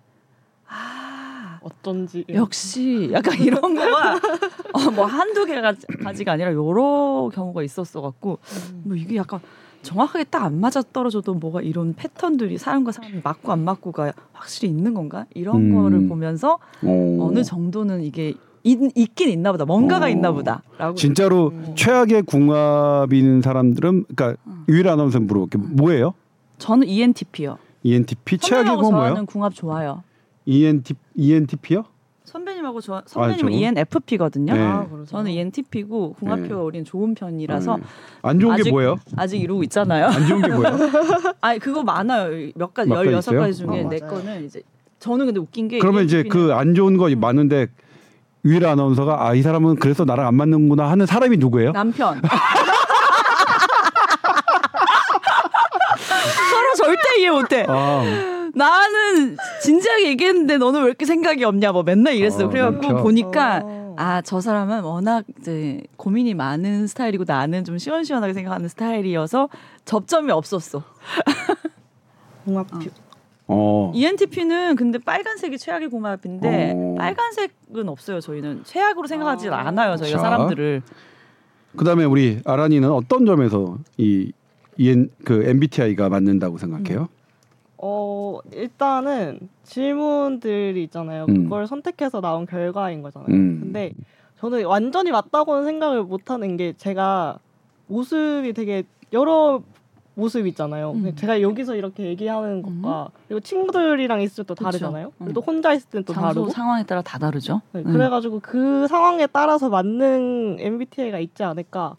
아 0.68 1.60
어쩐지 1.62 2.26
역시 2.34 3.10
약간 3.12 3.39
이런 3.41 3.74
거가 3.76 4.15
어, 4.74 4.91
뭐 4.94 5.06
한두 5.06 5.46
개가 5.46 5.74
가지가 6.04 6.34
아니라 6.34 6.54
여러 6.54 7.30
경우가 7.34 7.63
있었어 7.63 8.02
갖고 8.02 8.39
뭐 8.84 8.96
이게 8.96 9.15
약간 9.18 9.39
정확하게 9.86 10.26
딱 10.26 10.45
안 10.45 10.60
맞아 10.60 10.82
떨어져도 10.82 11.34
뭐가 11.36 11.62
이런 11.62 11.93
패턴들이 11.95 12.58
사람과 12.58 12.91
사람 12.91 13.21
맞고 13.24 13.52
안 13.52 13.63
맞고가 13.63 14.12
확실히 14.34 14.69
있는 14.69 14.93
건가 14.93 15.26
이런 15.34 15.71
음. 15.71 15.76
거를 15.76 16.08
보면서 16.08 16.60
어. 16.84 17.17
어느 17.21 17.43
정도는 17.43 18.04
이게 18.04 18.34
있, 18.63 18.78
있긴 18.95 19.30
있나 19.30 19.52
보다 19.52 19.65
뭔가가 19.65 20.06
어. 20.06 20.10
있나 20.10 20.32
보다라고 20.32 20.95
진짜로 20.95 21.50
음. 21.50 21.74
최악의 21.76 22.24
궁합인 22.24 23.41
사람들은 23.41 24.06
그러니까 24.15 24.39
음. 24.48 24.65
유일 24.69 24.88
아나운서 24.89 25.19
물어볼게 25.19 25.58
요 25.60 25.63
뭐예요? 25.71 26.13
저는 26.58 26.88
ENTP요. 26.88 27.58
ENTP 27.84 28.38
최악의 28.39 28.76
궁합 28.78 28.91
뭐예요? 28.93 29.13
저는 29.13 29.26
궁합 29.26 29.54
좋아요. 29.54 30.04
ENT 30.45 30.93
ENTP요? 31.15 31.86
선배님하고 32.39 32.82
저 32.82 33.02
선배님은 33.06 33.52
저- 33.52 33.58
ENFP거든요. 33.58 34.54
네. 34.54 34.60
아? 34.60 34.86
저는 35.08 35.32
ENTP고 35.32 36.13
궁합표가 36.19 36.56
네. 36.56 36.62
우리는 36.62 36.84
좋은 36.86 37.15
편이라서 37.15 37.78
네. 37.78 37.84
안 38.24 38.39
좋은 38.41 38.56
게 38.58 38.62
아직- 38.62 38.71
뭐예요? 38.71 38.98
아직 39.15 39.39
이러고 39.41 39.63
있잖아요. 39.63 40.08
안 40.08 40.28
좋은 40.28 40.41
게 40.41 40.48
뭐예요? 40.50 40.76
아니 41.39 41.60
그거 41.60 41.82
많아요. 41.84 42.52
몇 42.56 42.74
가지 42.74 42.89
몇 42.89 42.95
가지 42.98 43.08
16 43.12 43.19
있어요? 43.19 43.39
가지 43.39 43.54
중에 43.54 43.84
어, 43.86 43.89
내 43.89 44.00
맞아요. 44.02 44.12
거는 44.13 44.45
이제 44.45 44.62
저는 45.00 45.28
근데 45.28 45.39
웃긴 45.39 45.69
게 45.69 45.80
그러면 45.80 46.04
이제 46.04 46.17
ENTP 46.17 46.38
는그안 46.38 46.76
좋은 46.76 46.98
거 46.98 47.10
많은데 47.15 47.67
유일 48.43 48.65
아나운서가 48.65 49.28
아 49.30 49.34
이 49.34 49.41
사람은 49.41 49.78
그래서 49.78 50.04
나랑 50.04 50.28
안 50.28 50.36
맞는구나 50.36 50.89
하는 50.91 51.06
사람이 51.06 51.38
누구예요? 51.38 51.71
남편. 51.71 52.21
서로 56.50 56.74
절대 56.76 57.19
이해 57.21 57.32
못해. 57.32 57.65
아, 57.67 58.04
나는 58.56 59.38
진지하게 59.62 60.08
얘기했는데 60.10 60.58
너는 60.58 60.82
왜 60.82 60.88
이렇게 60.88 61.06
생각이 61.06 61.44
없냐 61.44 61.72
뭐 61.74 61.84
맨날 61.84 62.15
이랬어. 62.15 62.46
어, 62.46 62.50
그래갖고 62.50 62.82
남편. 62.82 63.04
보니까 63.04 63.62
어. 63.63 63.96
아저 63.98 64.41
사람은 64.41 64.82
워낙 64.84 65.26
이제 65.39 65.82
고민이 65.98 66.34
많은 66.34 66.88
스타일이고 66.88 67.26
나는 67.28 67.63
좀 67.65 67.78
시원시원하게 67.78 68.34
생각하는 68.34 68.68
스타일이어서 68.70 69.50
접점이 69.84 70.32
없었어. 70.32 70.84
궁합표 72.46 72.89
어. 73.48 73.91
ENTP는 73.94 74.76
근데 74.76 74.98
빨간색이 75.00 75.58
최악의 75.58 75.89
궁합인데 75.89 76.74
어. 76.76 76.96
빨간색은 76.98 77.89
없어요. 77.89 78.22
저희는 78.22 78.62
최악으로 78.63 79.08
생각하지 79.08 79.50
아. 79.50 79.68
않아요. 79.68 79.98
저희가 79.98 80.18
자. 80.18 80.24
사람들을. 80.24 80.82
그다음에 81.76 82.06
우리 82.06 82.39
아란이는 82.46 82.89
어떤 82.89 83.26
점에서 83.26 83.78
이 83.98 84.32
EN 84.78 85.10
그 85.26 85.44
MBTI가 85.46 86.08
맞는다고 86.10 86.58
생각해요? 86.58 87.10
어 87.78 88.40
일단은 88.54 89.40
질문들이 89.64 90.84
있잖아요. 90.84 91.26
음. 91.30 91.44
그걸 91.44 91.68
선택해서 91.68 92.22
나온 92.22 92.46
결과인 92.46 93.02
거잖아요. 93.02 93.30
음. 93.30 93.60
근데 93.64 93.94
저는 94.40 94.66
완전히 94.66 95.12
맞다고는 95.12 95.66
생각을 95.66 96.04
못 96.04 96.30
하는 96.32 96.58
게 96.58 96.74
제가 96.78 97.38
모습이 97.88 98.54
되게 98.54 98.84
여러 99.14 99.62
모습 100.18 100.48
있잖아요. 100.48 100.92
음. 100.94 101.14
제가 101.16 101.42
여기서 101.42 101.76
이렇게 101.76 102.06
얘기하는 102.06 102.62
것과 102.62 103.10
그리고 103.28 103.42
친구들이랑 103.42 104.22
있을 104.22 104.46
때 104.46 104.54
그쵸. 104.54 104.64
다르잖아요. 104.64 105.08
음. 105.08 105.12
그리고 105.20 105.34
또 105.34 105.42
혼자 105.42 105.74
있을 105.74 105.90
때는 105.90 106.06
또 106.06 106.14
장소 106.14 106.28
다르고. 106.28 106.50
상황에 106.50 106.84
따라 106.84 107.02
다 107.02 107.20
다르죠. 107.20 107.62
네, 107.74 107.82
음. 107.86 107.92
그래가지고 107.92 108.40
그 108.42 108.88
상황에 108.88 109.28
따라서 109.28 109.68
맞는 109.70 110.58
MBTI가 110.60 111.20
있지 111.20 111.44
않을까 111.44 111.96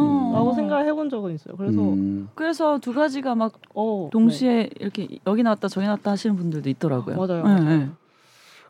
라고 0.00 0.50
어. 0.50 0.54
생각을 0.54 0.86
해본 0.86 1.10
적은 1.10 1.34
있어요. 1.34 1.54
그래서 1.56 1.80
음. 1.80 2.28
그래서 2.34 2.78
두 2.78 2.92
가지가 2.92 3.34
막 3.34 3.52
어, 3.74 4.08
동시에 4.12 4.70
이렇게 4.80 5.08
여기 5.26 5.42
나왔다 5.42 5.68
저기 5.68 5.86
나왔다 5.86 6.12
하시는 6.12 6.36
분들도 6.36 6.68
있더라고요. 6.70 7.16
맞아요, 7.16 7.42
네, 7.42 7.44
맞아요. 7.54 7.78
네. 7.78 7.88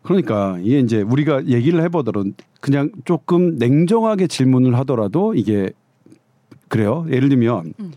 그러니까 0.03 0.59
이게 0.63 0.81
이제 0.81 1.03
우리가 1.03 1.47
얘기를 1.47 1.83
해보더라도 1.83 2.31
그냥 2.61 2.91
조금 3.05 3.57
냉정하게 3.57 4.27
질문을 4.27 4.77
하더라도 4.79 5.35
이게 5.35 5.71
그래요. 6.69 7.05
예를 7.11 7.29
들면 7.29 7.75
음. 7.81 7.93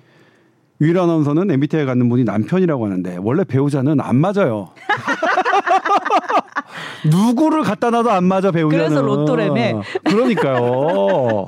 유일 0.82 1.00
아나운서는 1.00 1.50
MBTI 1.50 1.86
갖는 1.86 2.10
분이 2.10 2.26
남편이라고 2.26 2.86
하는데 2.86 3.18
원래 3.22 3.46
배우자는 3.46 4.02
안 4.02 4.18
맞아요. 4.18 4.70
누구를 7.06 7.64
갖다 7.64 7.90
놔도 7.90 8.12
안 8.12 8.26
맞아 8.26 8.52
배우자는. 8.52 8.90
그래서 8.90 9.02
로또래매. 9.02 9.76
그러니까요. 10.04 11.46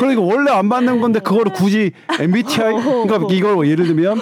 그러니까 0.00 0.22
원래 0.22 0.50
안 0.50 0.66
맞는 0.66 1.00
건데 1.00 1.20
그거를 1.20 1.52
굳이 1.52 1.92
MBTI 2.18 2.82
그러니까 2.82 3.26
이걸 3.30 3.68
예를 3.68 3.86
들면 3.86 4.20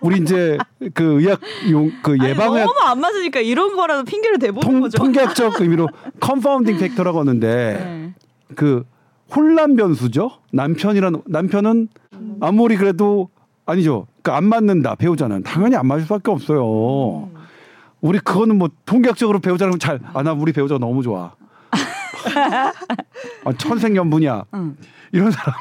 우리 0.00 0.20
이제 0.20 0.58
그 0.92 1.20
의학 1.20 1.40
용그 1.70 2.16
아니, 2.20 2.30
예방의학 2.30 2.66
너무 2.66 2.80
안 2.82 3.00
맞으니까 3.00 3.40
이런 3.40 3.76
거라도 3.76 4.04
핑계를 4.04 4.38
대보는 4.38 4.60
통, 4.68 4.80
거죠. 4.80 4.98
통계학적 4.98 5.60
의미로 5.60 5.88
confounding 6.20 6.78
factor라고 6.78 7.20
하는데 7.20 7.46
네. 7.46 8.14
그 8.56 8.84
혼란 9.34 9.76
변수죠. 9.76 10.32
남편이란 10.52 11.22
남편은 11.26 11.88
아무리 12.40 12.76
그래도 12.76 13.28
아니죠. 13.66 14.06
그안 14.22 14.44
맞는다 14.44 14.96
배우자는 14.96 15.42
당연히 15.42 15.76
안 15.76 15.86
맞을 15.86 16.04
수밖에 16.04 16.30
없어요. 16.30 17.28
우리 18.00 18.18
그거는 18.18 18.56
뭐 18.56 18.68
통계학적으로 18.86 19.38
배우자는 19.38 19.78
잘아나 19.78 20.32
우리 20.32 20.52
배우자 20.52 20.78
너무 20.78 21.02
좋아. 21.02 21.32
아, 23.44 23.52
천생연분이야. 23.58 24.44
응. 24.54 24.76
이런 25.12 25.30
사람. 25.30 25.54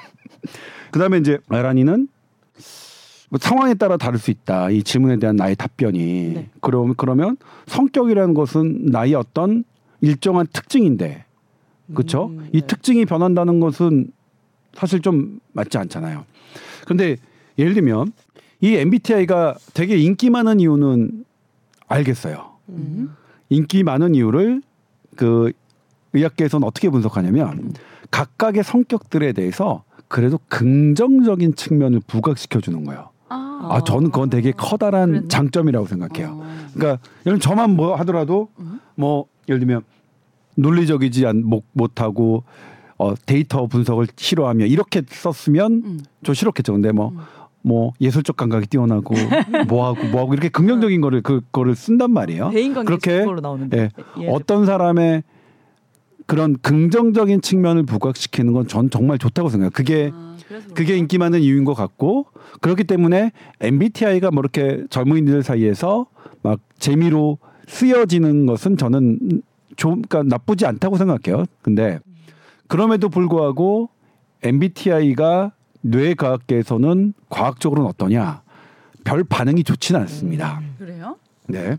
그다음에 0.92 1.18
이제 1.18 1.40
아란이는 1.50 2.08
뭐 3.30 3.40
상황에 3.42 3.74
따라 3.74 3.98
다를 3.98 4.20
수 4.20 4.32
있다. 4.32 4.70
이 4.70 4.84
질문에 4.84 5.18
대한 5.18 5.36
나의 5.36 5.56
답변이. 5.56 6.34
네. 6.34 6.50
그럼 6.62 6.94
그러면 6.96 7.38
성격이라는 7.66 8.34
것은 8.34 8.86
나의 8.86 9.16
어떤 9.16 9.64
일정한 10.02 10.48
특징인데, 10.52 11.26
그렇죠? 11.94 12.28
음, 12.28 12.48
이 12.54 12.62
네. 12.62 12.68
특징이 12.68 13.06
변한다는 13.06 13.60
것은 13.60 14.12
사실 14.74 15.02
좀 15.02 15.40
맞지 15.54 15.78
않잖아요. 15.78 16.26
근데 16.86 17.18
예를 17.58 17.74
들면 17.74 18.14
이 18.62 18.76
MBTI가 18.76 19.56
되게 19.74 19.98
인기 19.98 20.30
많은 20.30 20.60
이유는 20.60 21.26
알겠어요. 21.88 22.58
음. 22.70 23.16
인기 23.50 23.84
많은 23.84 24.16
이유를 24.16 24.62
그 25.16 25.52
의학계에서는 26.18 26.68
어떻게 26.68 26.90
분석하냐면 26.90 27.74
각각의 28.12 28.64
성격들에 28.64 29.34
대해서 29.34 29.84
그래도 30.08 30.40
긍정적인 30.50 31.56
측면을 31.56 32.02
부각시켜 32.08 32.62
주는 32.62 32.84
거예요. 32.86 33.10
아, 33.30 33.68
아, 33.72 33.84
저는 33.84 34.12
그건 34.12 34.30
되게 34.30 34.52
커다란 34.52 35.10
그랬나? 35.10 35.28
장점이라고 35.28 35.86
생각해요. 35.88 36.40
어. 36.42 36.48
그러니까 36.74 37.02
예를 37.26 37.40
저만 37.40 37.72
뭐 37.72 37.96
하더라도 37.96 38.50
음. 38.60 38.80
뭐 38.96 39.26
예를 39.50 39.60
들면 39.60 39.84
논리적이지 40.56 41.26
않, 41.26 41.44
못, 41.44 41.64
못하고 41.74 42.44
어, 42.98 43.14
데이터 43.26 43.68
분석을 43.68 44.08
싫어하며 44.16 44.66
이렇게 44.66 45.04
썼으면 45.08 45.72
음. 45.86 46.00
좀 46.24 46.34
싫었겠죠. 46.34 46.74
근데 46.74 46.92
뭐뭐 46.92 47.94
예술적 48.02 48.38
감각이 48.38 48.68
뛰어나고 48.68 49.14
뭐하고 49.68 50.08
뭐하고 50.08 50.34
이렇게 50.34 50.50
긍정적인 50.50 51.02
거를 51.02 51.22
그거를 51.22 51.76
쓴단 51.76 52.12
말이에요. 52.12 52.52
그렇게 52.86 53.20
그걸로 53.20 53.42
나오는데. 53.42 53.90
예. 54.22 54.28
어떤 54.30 54.66
사람의 54.66 55.24
그런 56.28 56.58
긍정적인 56.62 57.42
측면을 57.42 57.84
부각시키는 57.84 58.54
건 58.54 58.68
전 58.68 58.90
정말 58.90 59.18
좋다고 59.18 59.50
생각해요. 59.50 59.72
그게 59.74 60.12
아, 60.14 60.36
그게? 60.74 60.98
인기 60.98 61.18
많은 61.18 61.40
이유인 61.42 61.64
것 61.64 61.74
같고 61.74 62.28
그렇기 62.62 62.84
때문에 62.84 63.32
MBTI가 63.62 64.32
뭐 64.32 64.42
이렇게 64.42 64.84
젊은이들 64.90 65.42
사이에서 65.44 66.06
막 66.44 66.60
재미로 66.80 67.38
쓰여지는 67.68 68.46
것은 68.46 68.78
저는 68.78 69.42
좀 69.78 70.02
그러니까 70.02 70.24
나쁘지 70.24 70.66
않다고 70.66 70.98
생각해요. 70.98 71.46
근데 71.62 72.00
그럼에도 72.68 73.10
불구하고 73.10 73.90
MBTI가 74.44 75.52
뇌과학계에서는 75.82 77.14
과학적으로는 77.30 77.90
어떠냐? 77.90 78.42
별 79.04 79.24
반응이 79.24 79.64
좋지는 79.64 80.02
않습니다. 80.02 80.62
그래요? 80.78 81.18
네. 81.48 81.78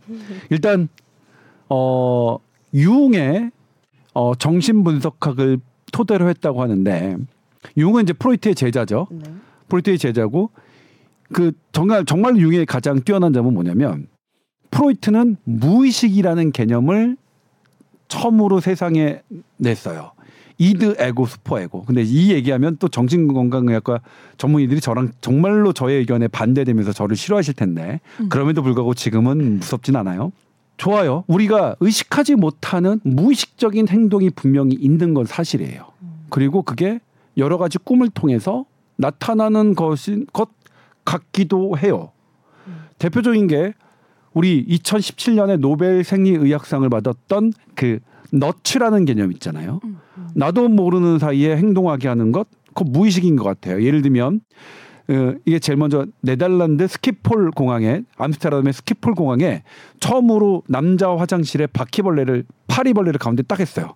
일단 0.50 0.88
어 1.68 2.38
융의 2.72 3.50
어 4.18 4.34
정신 4.34 4.82
분석학을 4.82 5.60
토대로 5.92 6.28
했다고 6.28 6.60
하는데 6.60 7.16
융은 7.76 8.02
이제 8.02 8.12
프로이트의 8.12 8.56
제자죠. 8.56 9.06
네. 9.12 9.22
프로이트의 9.68 9.96
제자고 9.96 10.50
그 11.32 11.52
정말 11.70 12.04
정말 12.04 12.36
융의 12.36 12.66
가장 12.66 13.00
뛰어난 13.00 13.32
점은 13.32 13.54
뭐냐면 13.54 14.08
프로이트는 14.72 15.36
무의식이라는 15.44 16.50
개념을 16.50 17.16
처음으로 18.08 18.58
세상에 18.58 19.22
냈어요. 19.56 20.10
이드 20.60 20.96
에고 20.98 21.26
슈퍼 21.26 21.60
에고. 21.60 21.84
근데 21.84 22.02
이 22.02 22.32
얘기하면 22.32 22.78
또 22.78 22.88
정신건강의학과 22.88 24.00
전문의들이 24.36 24.80
저랑 24.80 25.12
정말로 25.20 25.72
저의 25.72 25.98
의견에 25.98 26.26
반대되면서 26.26 26.92
저를 26.92 27.14
싫어하실 27.14 27.54
텐데 27.54 28.00
음. 28.18 28.28
그럼에도 28.28 28.64
불구하고 28.64 28.94
지금은 28.94 29.58
무섭진 29.58 29.94
않아요. 29.94 30.32
좋아요. 30.78 31.24
우리가 31.26 31.76
의식하지 31.80 32.36
못하는 32.36 33.00
무의식적인 33.04 33.88
행동이 33.88 34.30
분명히 34.30 34.74
있는 34.74 35.12
건 35.12 35.26
사실이에요. 35.26 35.86
그리고 36.30 36.62
그게 36.62 37.00
여러 37.36 37.58
가지 37.58 37.78
꿈을 37.78 38.08
통해서 38.08 38.64
나타나는 38.96 39.74
것인 39.74 40.26
것 40.32 40.48
같기도 41.04 41.76
해요. 41.78 42.12
대표적인 42.98 43.46
게 43.48 43.74
우리 44.32 44.64
2017년에 44.66 45.58
노벨 45.58 46.04
생리의학상을 46.04 46.88
받았던 46.88 47.52
그 47.74 47.98
너츠라는 48.32 49.04
개념 49.04 49.32
있잖아요. 49.32 49.80
나도 50.34 50.68
모르는 50.68 51.18
사이에 51.18 51.56
행동하게 51.56 52.08
하는 52.08 52.32
것, 52.32 52.46
그 52.74 52.84
무의식인 52.84 53.36
것 53.36 53.44
같아요. 53.44 53.82
예를 53.82 54.02
들면 54.02 54.36
어, 54.36 54.40
이게 55.46 55.58
제일 55.58 55.78
먼저 55.78 56.04
네덜란드 56.20 56.86
스키폴 56.86 57.50
공항에 57.52 58.02
암스테르담의 58.18 58.72
스키폴 58.74 59.14
공항에 59.14 59.62
처음으로 60.00 60.62
남자 60.68 61.08
화장실에 61.16 61.66
바퀴벌레를 61.66 62.44
파리벌레를 62.66 63.18
가운데 63.18 63.42
딱 63.42 63.58
했어요. 63.60 63.94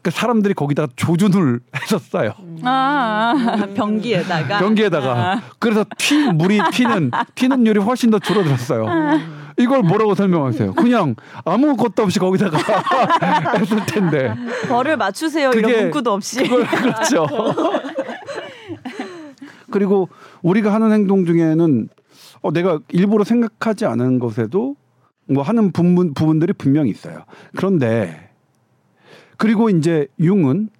그 0.00 0.10
사람들이 0.10 0.54
거기다가 0.54 0.90
조준을 0.96 1.60
했었어요. 1.76 2.32
아, 2.62 3.34
변기에다가. 3.74 4.58
변기에다가 4.58 5.42
그래서 5.58 5.84
튀 5.98 6.32
물이 6.32 6.60
튀는 6.72 7.10
튀는 7.34 7.66
율이 7.66 7.80
훨씬 7.80 8.10
더 8.10 8.18
줄어들었어요. 8.18 8.86
이걸 9.58 9.82
뭐라고 9.82 10.14
설명하세요? 10.14 10.74
그냥 10.74 11.16
아무것도 11.44 12.04
없이 12.04 12.20
거기다가 12.20 12.56
했을 13.58 13.84
텐데. 13.86 14.32
벌을 14.68 14.96
맞추세요. 14.96 15.50
그게 15.50 15.68
이런 15.68 15.82
문구도 15.82 16.12
없이. 16.12 16.42
그걸 16.44 16.64
그렇죠. 16.64 17.26
그리고 19.70 20.08
우리가 20.42 20.72
하는 20.72 20.92
행동 20.92 21.24
중에는 21.24 21.88
어, 22.42 22.52
내가 22.52 22.80
일부러 22.88 23.24
생각하지 23.24 23.86
않은 23.86 24.18
것에도 24.18 24.76
뭐 25.26 25.42
하는 25.42 25.72
부분, 25.72 26.14
부분들이 26.14 26.52
분명히 26.52 26.90
있어요. 26.90 27.24
그런데 27.56 28.30
그리고 29.36 29.70
이제 29.70 30.08
융은 30.18 30.70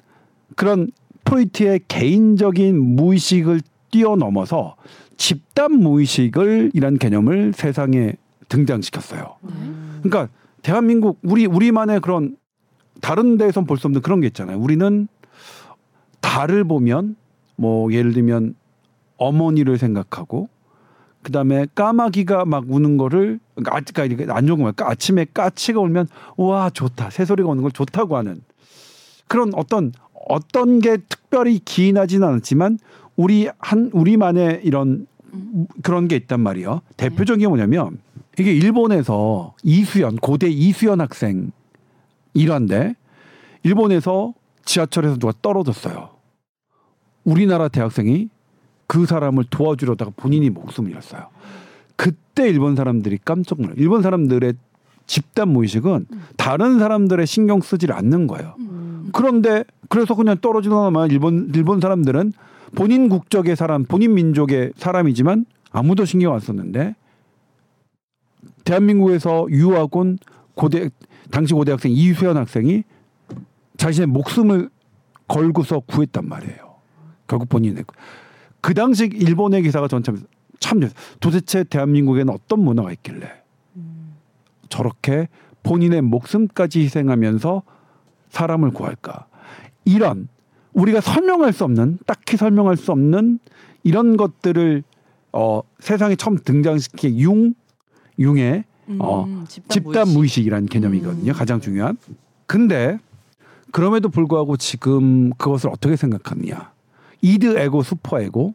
그런 0.57 0.89
프로이트의 1.25 1.81
개인적인 1.89 2.79
무의식을 2.81 3.61
뛰어넘어서 3.91 4.77
집단 5.17 5.73
무의식을 5.73 6.71
이란 6.75 6.99
개념을 6.99 7.53
세상에 7.53 8.15
등장시켰어요. 8.49 9.37
그러니까 10.03 10.29
대한민국 10.63 11.19
우리 11.23 11.47
우리만의 11.47 12.01
그런 12.01 12.37
다른 13.01 13.37
데에선 13.37 13.67
볼 13.67 13.79
수 13.79 13.87
없는 13.87 14.01
그런 14.03 14.21
게 14.21 14.27
있잖아요. 14.29 14.59
우리는 14.59 15.07
달을 16.21 16.65
보면 16.65 17.17
뭐 17.57 17.93
예를 17.93 18.13
들면 18.13 18.55
어머니를 19.19 19.77
생각하고 19.79 20.49
그다음에 21.23 21.67
까마귀가 21.75 22.45
막 22.45 22.65
우는 22.69 22.97
거를 22.97 23.41
그러니까 23.55 23.77
아- 23.77 23.81
그러니까 24.09 24.35
안 24.37 24.47
좋은 24.47 24.63
거야. 24.63 24.73
아침에 24.79 25.27
까치가 25.35 25.81
울면 25.81 26.07
와 26.37 26.71
좋다 26.71 27.11
새소리가 27.11 27.49
오는 27.49 27.63
걸 27.63 27.73
좋다고 27.73 28.17
하는 28.17 28.41
그런 29.27 29.53
어떤 29.55 29.93
어떤 30.29 30.79
게 30.81 30.97
특별히 31.09 31.59
기인하지는 31.59 32.27
않았지만 32.27 32.79
우리 33.17 33.49
한 33.59 33.91
우리만의 33.93 34.61
이런 34.65 35.07
그런 35.83 36.09
게 36.09 36.17
있단 36.17 36.41
말이에요. 36.41 36.81
대표적인 36.97 37.41
게 37.41 37.49
뭐냐면 37.49 37.99
이게 38.39 38.53
일본에서 38.55 39.55
이수연 39.65 40.17
고대 40.17 40.49
이수연 40.49 41.01
학생 41.01 41.51
일환데 42.35 42.95
일본에서 43.65 44.33
지하철에서 44.65 45.17
누가 45.19 45.33
떨어졌어요. 45.43 46.11
우리나라 47.25 47.69
대학생이 47.69 48.29
그 48.89 49.07
사람을 49.07 49.45
도와주려다가 49.51 50.11
본인이 50.17 50.51
목숨을 50.51 50.91
잃었어요. 50.91 51.29
그때 51.95 52.49
일본 52.49 52.75
사람들이 52.75 53.19
깜짝 53.25 53.61
놀라요. 53.61 53.77
일본 53.77 54.03
사람들의 54.03 54.55
집단 55.07 55.51
무의식은 55.51 56.07
다른 56.37 56.79
사람들의 56.79 57.27
신경 57.27 57.61
쓰지를 57.61 57.95
않는 57.95 58.27
거예요. 58.27 58.55
그런데 59.13 59.65
그래서 59.89 60.15
그냥 60.15 60.37
떨어지거나 60.41 61.07
일본 61.07 61.51
일본 61.55 61.81
사람들은 61.81 62.33
본인 62.75 63.09
국적의 63.09 63.57
사람, 63.57 63.85
본인 63.85 64.15
민족의 64.15 64.73
사람이지만 64.77 65.47
아무도 65.71 66.05
신경 66.05 66.35
안 66.35 66.41
썼는데 66.41 66.95
대한민국에서 68.65 69.47
유학 69.51 69.95
온 69.97 70.19
고대 70.55 70.91
당시 71.31 71.55
고대 71.55 71.73
학생 71.73 71.93
이수연 71.93 72.37
학생이 72.37 72.85
자신의 73.77 74.07
목숨을 74.09 74.71
걸고서 75.27 75.81
구했단 75.81 76.27
말이에요. 76.29 76.75
결국 77.27 77.49
본인의 77.49 77.85
그 78.69 78.75
당시 78.75 79.07
일본의 79.07 79.63
기사가 79.63 79.89
전참 79.89 80.27
참 80.61 80.87
도대체 81.21 81.65
대한민국에는 81.65 82.31
어떤 82.31 82.61
문화가 82.61 82.93
있길래 82.93 83.27
저렇게 84.69 85.29
본인의 85.63 86.03
목숨까지 86.03 86.81
희생하면서 86.81 87.63
사람을 88.29 88.73
구할까? 88.73 89.27
이런 89.87 90.29
우리가 90.75 91.01
설명할 91.01 91.55
수 91.55 91.65
없는 91.65 91.99
딱히 92.05 92.37
설명할 92.37 92.77
수 92.77 92.93
없는 92.93 93.39
이런 93.85 94.19
것들을 94.19 94.83
어, 95.33 95.63
세상에 95.79 96.15
처음 96.15 96.37
등장시킨 96.37 97.19
융 97.21 97.55
융의 98.19 98.65
어, 98.99 99.25
음, 99.25 99.47
집단, 99.49 99.71
집단 99.71 99.93
무의식. 99.93 100.15
무의식 100.15 100.47
이라는 100.47 100.67
개념이거든요. 100.67 101.33
가장 101.33 101.59
중요한. 101.63 101.97
근데 102.45 102.99
그럼에도 103.73 104.11
불구하고 104.11 104.59
지금 104.59 105.31
그것을 105.39 105.71
어떻게 105.71 105.97
생각하느냐? 105.97 106.77
이드 107.23 107.59
에고, 107.59 107.83
슈퍼 107.83 108.21
에고, 108.21 108.55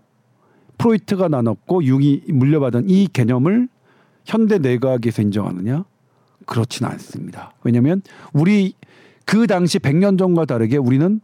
프로이트가 0.77 1.27
나눴고 1.27 1.83
융이 1.83 2.23
물려받은 2.29 2.89
이 2.89 3.07
개념을 3.07 3.67
현대 4.25 4.57
뇌과학에서 4.57 5.21
인정하느냐? 5.21 5.85
그렇지는 6.45 6.91
않습니다. 6.91 7.53
왜냐하면 7.63 8.01
우리 8.33 8.73
그 9.25 9.47
당시 9.47 9.79
100년 9.79 10.17
전과 10.17 10.45
다르게 10.45 10.77
우리는 10.77 11.21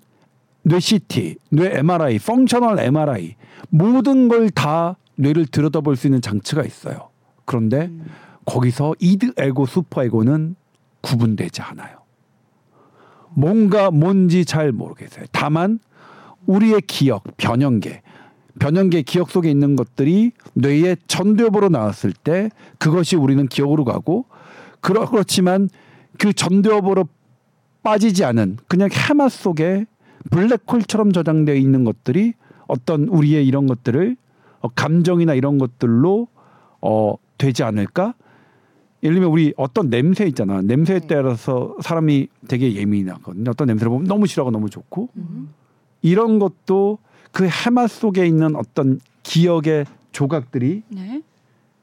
뇌 0.64 0.80
CT, 0.80 1.38
뇌 1.52 1.78
MRI, 1.78 2.20
functional 2.20 2.80
MRI 2.80 3.36
모든 3.70 4.28
걸 4.28 4.50
다 4.52 4.98
뇌를 5.16 5.46
들여다볼 5.46 5.96
수 5.98 6.08
있는 6.08 6.22
장치가 6.22 6.64
있어요. 6.64 7.10
그런데 7.46 7.92
거기서 8.46 8.96
이드 9.00 9.34
에고, 9.38 9.66
슈퍼 9.66 10.04
에고는 10.04 10.56
구분되지 11.02 11.62
않아요. 11.62 12.00
뭔가 13.32 13.92
뭔지 13.92 14.46
잘 14.46 14.72
모르겠어요. 14.72 15.26
다만 15.32 15.80
우리의 16.46 16.82
기억, 16.88 17.24
변형계, 17.38 18.02
변형계 18.60 19.04
기억 19.04 19.32
속에 19.32 19.50
있는 19.50 19.76
것들이 19.76 20.32
뇌의 20.54 20.98
전두엽으로 21.08 21.70
나왔을 21.70 22.12
때 22.14 22.50
그것이 22.78 23.16
우리는 23.16 23.48
기억으로 23.48 23.86
가고 23.86 24.26
그러, 24.82 25.10
그렇지만 25.10 25.70
그 26.18 26.34
전두엽으로 26.34 27.08
빠지지 27.84 28.24
않은 28.26 28.58
그냥 28.68 28.90
해마 28.92 29.30
속에 29.30 29.86
블랙홀처럼 30.32 31.12
저장되어 31.12 31.56
있는 31.56 31.84
것들이 31.86 32.34
어떤 32.68 33.08
우리의 33.08 33.48
이런 33.48 33.68
것들을 33.68 34.16
어, 34.62 34.68
감정이나 34.70 35.34
이런 35.34 35.58
것들로 35.58 36.28
어 36.82 37.16
되지 37.38 37.64
않을까? 37.64 38.14
예를 39.02 39.16
들면 39.16 39.32
우리 39.32 39.54
어떤 39.56 39.90
냄새 39.90 40.26
있잖아. 40.28 40.62
냄새에 40.62 41.00
따라서 41.00 41.76
사람이 41.82 42.28
되게 42.48 42.76
예민하거든요. 42.76 43.52
어떤 43.52 43.68
냄새를 43.68 43.90
보면 43.90 44.08
너무 44.08 44.28
싫어하고 44.28 44.52
너무 44.52 44.70
좋고 44.70 45.10
이런 46.02 46.40
것도 46.40 47.00
그 47.32 47.48
해마 47.48 47.88
속에 47.88 48.26
있는 48.26 48.56
어떤 48.56 49.00
기억의 49.24 49.86
조각들이 50.12 50.84
네. 50.90 51.22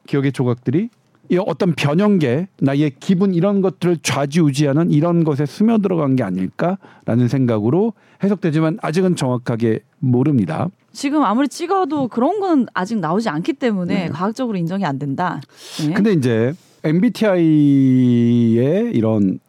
기억의 0.07 0.33
조각들이 0.33 0.89
이 1.29 1.39
어떤 1.39 1.75
변형계 1.75 2.47
나의 2.61 2.93
기분 3.01 3.35
이런 3.35 3.61
것들을 3.61 3.99
좌지우지하는 4.03 4.93
이런 4.93 5.25
것에 5.25 5.45
스며 5.45 5.79
들어간 5.79 6.15
게 6.15 6.23
아닐까라는 6.23 7.27
생각으로 7.29 7.95
해석되지만 8.23 8.79
아직은 8.81 9.17
정확하게 9.17 9.81
모릅니다. 9.99 10.69
지금 10.93 11.25
아무리 11.25 11.49
찍어도 11.49 12.09
그런 12.09 12.41
건 12.41 12.67
아직 12.75 12.99
나오지 12.99 13.29
않기 13.29 13.55
때문에 13.55 14.09
과학적으로 14.09 14.57
인정이 14.57 14.85
안 14.85 14.99
된다. 14.99 15.41
네. 15.87 15.93
근데 15.93 16.13
이제 16.13 16.55
MBTI의 16.85 18.93
이런 18.95 19.41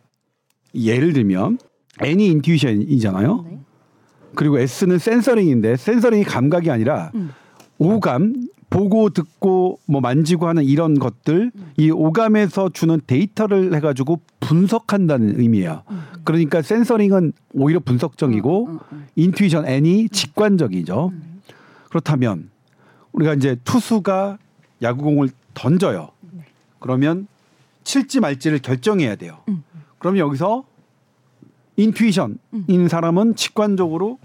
예를 0.74 1.14
들면 1.14 1.60
N이 2.02 2.28
인투이션이잖아요. 2.28 3.46
네. 3.50 3.60
그리고 4.38 4.60
S는 4.60 5.00
센서링인데 5.00 5.78
센서링이 5.78 6.24
감각이 6.24 6.70
아니라 6.70 7.12
음. 7.16 7.32
오감 7.80 8.50
보고 8.70 9.10
듣고 9.10 9.80
뭐 9.88 10.00
만지고 10.00 10.48
하는 10.48 10.64
이런 10.64 11.00
것들 11.00 11.52
음. 11.56 11.72
이 11.76 11.90
오감에서 11.90 12.70
주는 12.70 13.02
데이터를 13.08 13.74
해가지고 13.74 14.22
분석한다는 14.40 15.40
의미예요. 15.40 15.82
그러니까 16.24 16.62
센서링은 16.62 17.34
오히려 17.54 17.80
분석적이고 17.80 18.66
음, 18.68 18.72
음, 18.74 18.80
음. 18.92 19.08
인투이션 19.16 19.66
N이 19.66 20.08
직관적이죠. 20.10 21.12
그렇다면 21.90 22.52
우리가 23.14 23.34
이제 23.34 23.58
투수가 23.64 24.38
야구공을 24.84 25.30
던져요. 25.56 26.10
그러면 26.78 27.28
칠지 27.84 28.20
말지를 28.20 28.60
결정해야 28.60 29.16
돼요. 29.16 29.40
음. 29.50 29.64
그럼 29.98 30.20
여기서 30.20 30.64
인투이션인 31.78 32.88
사람은 32.90 33.36
직관적으로 33.36 34.20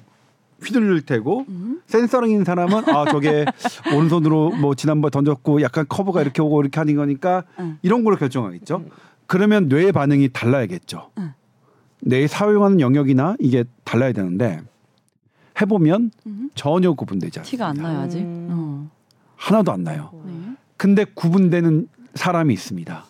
휘둘릴 0.65 1.03
테고 1.03 1.45
음. 1.49 1.83
센서링인 1.87 2.45
사람은 2.45 2.89
아 2.89 3.05
저게 3.11 3.45
오른손으로 3.95 4.53
뭐 4.57 4.75
지난번 4.75 5.11
던졌고 5.11 5.61
약간 5.63 5.85
커브가 5.89 6.23
이렇게 6.23 6.41
오고 6.41 6.63
이렇게 6.63 6.81
하는 6.81 6.97
거니까 6.97 7.45
응. 7.59 7.79
이런 7.83 8.05
걸로 8.05 8.17
결정하겠죠. 8.17 8.85
그러면 9.27 9.69
뇌의 9.69 9.93
반응이 9.93 10.31
달라야겠죠. 10.33 11.11
응. 11.19 11.33
뇌의 12.01 12.29
사용하는 12.29 12.81
영역이나 12.81 13.37
이게 13.39 13.65
달라야 13.85 14.13
되는데 14.13 14.61
해보면 15.61 16.11
음. 16.27 16.51
전혀 16.55 16.93
구분되지 16.93 17.41
않습니다. 17.41 17.51
티가 17.51 17.67
안 17.69 17.77
나요 17.77 18.01
아직. 18.01 18.21
음. 18.21 18.49
어. 18.51 18.91
하나도 19.37 19.73
안 19.73 19.83
나요. 19.83 20.11
네. 20.25 20.33
근데 20.77 21.05
구분되는 21.05 21.89
사람이 22.15 22.55
있습니다. 22.55 23.05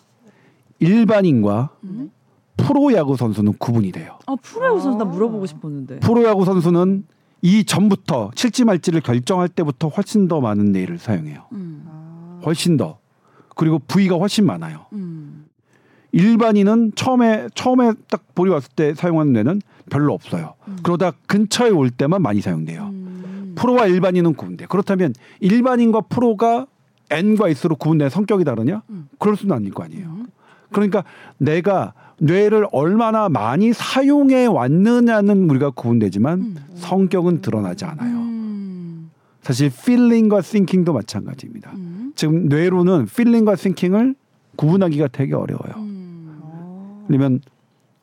일반인과 0.79 1.69
음. 1.83 2.11
프로야구 2.57 3.17
선수는 3.17 3.53
구분이 3.53 3.91
돼요. 3.91 4.17
아 4.25 4.35
프로야구 4.41 4.79
선수 4.79 4.97
나 4.97 5.03
아. 5.03 5.07
물어보고 5.07 5.45
싶었는데. 5.45 5.99
프로야구 5.99 6.45
선수는 6.45 7.05
이 7.41 7.65
전부터 7.65 8.31
칠지 8.35 8.63
말지를 8.63 9.01
결정할 9.01 9.49
때부터 9.49 9.89
훨씬 9.89 10.27
더 10.27 10.39
많은 10.39 10.71
네일을 10.71 10.97
사용해요. 10.97 11.45
음. 11.51 11.85
아. 11.87 12.41
훨씬 12.45 12.77
더. 12.77 12.99
그리고 13.55 13.79
부위가 13.79 14.15
훨씬 14.15 14.45
많아요. 14.45 14.85
음. 14.93 15.45
일반인은 16.11 16.93
처음에 16.95 17.47
처음에 17.55 17.93
딱 18.09 18.23
볼이 18.35 18.49
왔을 18.49 18.69
때 18.75 18.93
사용하는 18.93 19.33
뇌는 19.33 19.61
별로 19.89 20.13
없어요. 20.13 20.53
음. 20.67 20.77
그러다 20.83 21.11
근처에 21.27 21.69
올 21.71 21.89
때만 21.89 22.21
많이 22.21 22.39
사용돼요. 22.39 22.83
음. 22.83 23.53
프로와 23.55 23.87
일반인은 23.87 24.35
구분돼. 24.35 24.67
그렇다면 24.67 25.13
일반인과 25.39 26.01
프로가 26.01 26.67
N과 27.09 27.49
S로 27.49 27.75
구분된 27.75 28.09
성격이 28.09 28.43
다르냐? 28.43 28.83
음. 28.89 29.09
그럴 29.19 29.35
수는 29.35 29.55
아닐 29.55 29.71
거 29.71 29.83
아니에요. 29.83 30.17
음. 30.73 30.89
그러니까 30.89 31.03
내가 31.37 31.93
뇌를 32.19 32.67
얼마나 32.71 33.29
많이 33.29 33.73
사용해 33.73 34.45
왔느냐는 34.45 35.49
우리가 35.49 35.71
구분되지만 35.71 36.39
음. 36.39 36.55
성격은 36.75 37.41
드러나지 37.41 37.85
않아요. 37.85 38.17
음. 38.17 39.11
사실 39.41 39.67
feeling과 39.67 40.41
thinking도 40.41 40.93
마찬가지입니다. 40.93 41.71
음. 41.75 42.13
지금 42.15 42.47
뇌로는 42.47 43.03
feeling과 43.03 43.55
thinking을 43.55 44.15
구분하기가 44.55 45.07
되게 45.07 45.35
어려워요. 45.35 45.73
음. 45.77 46.39
아. 46.43 47.03
그러면 47.07 47.41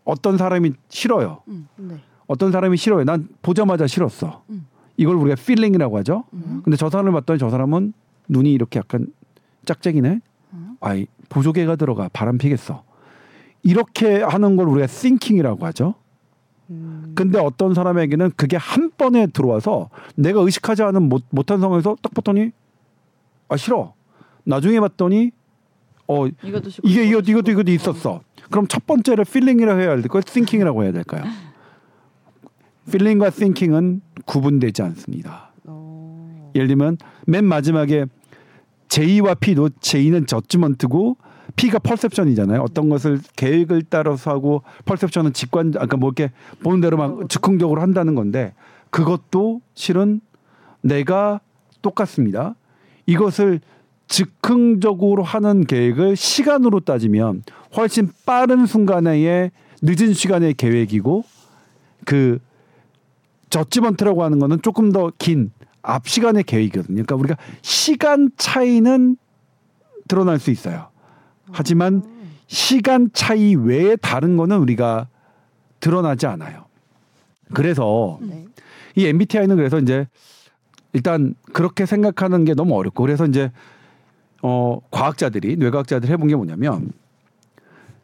어떤 0.04 0.36
사람이 0.36 0.72
싫어요. 0.88 1.42
네. 1.76 1.96
어떤 2.26 2.52
사람이 2.52 2.76
싫어요. 2.76 3.04
난 3.04 3.28
보자마자 3.42 3.86
싫었어. 3.86 4.42
음. 4.50 4.66
이걸 4.96 5.16
우리가 5.16 5.36
feeling이라고 5.38 5.96
하죠. 5.98 6.24
음. 6.34 6.60
근데 6.64 6.76
저 6.76 6.90
사람을 6.90 7.12
봤더니 7.12 7.38
저 7.38 7.48
사람은 7.48 7.94
눈이 8.28 8.52
이렇게 8.52 8.78
약간 8.78 9.06
짝짝이네. 9.64 10.20
음. 10.82 10.86
아이 10.86 11.06
보조개가 11.28 11.76
들어가 11.76 12.08
바람 12.12 12.38
피겠어. 12.38 12.82
이렇게 13.62 14.22
하는 14.22 14.56
걸 14.56 14.66
우리가 14.68 14.86
thinking이라고 14.86 15.66
하죠. 15.66 15.94
음. 16.70 17.12
근데 17.14 17.38
어떤 17.38 17.74
사람에게는 17.74 18.32
그게 18.36 18.56
한 18.56 18.90
번에 18.96 19.26
들어와서 19.26 19.90
내가 20.14 20.40
의식하지 20.40 20.82
않은 20.82 21.08
못, 21.08 21.24
못한 21.30 21.60
상황에서 21.60 21.96
딱 22.00 22.14
봤더니 22.14 22.52
아 23.48 23.56
싫어. 23.56 23.94
나중에 24.44 24.80
봤더니 24.80 25.32
어 26.06 26.26
이것도 26.26 26.70
싫고 26.70 26.88
이게 26.88 27.04
이것도 27.04 27.26
싫고. 27.26 27.50
이것도 27.50 27.70
있었어. 27.72 28.20
그럼 28.50 28.66
첫 28.66 28.86
번째를 28.86 29.24
feeling이라고 29.28 29.80
해야 29.80 29.96
될까요? 29.96 30.22
thinking이라고 30.24 30.82
해야 30.84 30.92
될까요? 30.92 31.24
feeling과 32.88 33.30
thinking은 33.30 34.00
구분되지 34.24 34.82
않습니다. 34.82 35.52
어. 35.64 36.50
예를 36.54 36.68
들면 36.68 36.96
맨 37.26 37.44
마지막에 37.44 38.06
J와 38.90 39.34
P도 39.34 39.70
J는 39.80 40.26
저지먼트고 40.26 41.16
P가 41.56 41.78
퍼셉션이잖아요. 41.78 42.60
어떤 42.60 42.88
것을 42.88 43.20
계획을 43.36 43.84
따라서 43.88 44.30
하고 44.30 44.62
퍼셉션은 44.84 45.32
직관 45.32 45.74
아까 45.78 45.96
뭐 45.96 46.10
이렇게 46.10 46.32
보는 46.62 46.80
대로 46.80 46.96
막 46.96 47.28
즉흥적으로 47.28 47.80
한다는 47.80 48.14
건데 48.14 48.52
그것도 48.90 49.60
실은 49.74 50.20
내가 50.82 51.40
똑같습니다. 51.82 52.54
이것을 53.06 53.60
즉흥적으로 54.08 55.22
하는 55.22 55.64
계획을 55.64 56.16
시간으로 56.16 56.80
따지면 56.80 57.44
훨씬 57.76 58.10
빠른 58.26 58.66
순간의 58.66 59.52
늦은 59.82 60.12
시간의 60.12 60.54
계획이고 60.54 61.24
그 62.04 62.38
저지먼트라고 63.50 64.24
하는 64.24 64.38
거는 64.40 64.62
조금 64.62 64.90
더 64.92 65.10
긴 65.18 65.52
앞 65.82 66.08
시간의 66.08 66.44
계획이거든요. 66.44 67.04
그러니까 67.04 67.16
우리가 67.16 67.36
시간 67.62 68.30
차이는 68.36 69.16
드러날 70.08 70.38
수 70.38 70.50
있어요. 70.50 70.88
하지만 71.52 72.02
시간 72.46 73.10
차이 73.12 73.54
외에 73.54 73.96
다른 73.96 74.36
거는 74.36 74.58
우리가 74.58 75.08
드러나지 75.78 76.26
않아요. 76.26 76.66
그래서 77.54 78.18
네. 78.20 78.46
이 78.96 79.06
MBTI는 79.06 79.56
그래서 79.56 79.78
이제 79.78 80.06
일단 80.92 81.34
그렇게 81.52 81.86
생각하는 81.86 82.44
게 82.44 82.54
너무 82.54 82.76
어렵고 82.76 83.02
그래서 83.02 83.26
이제 83.26 83.50
어 84.42 84.78
과학자들이 84.90 85.56
뇌과학자들이 85.56 86.10
해본 86.12 86.28
게 86.28 86.36
뭐냐면 86.36 86.92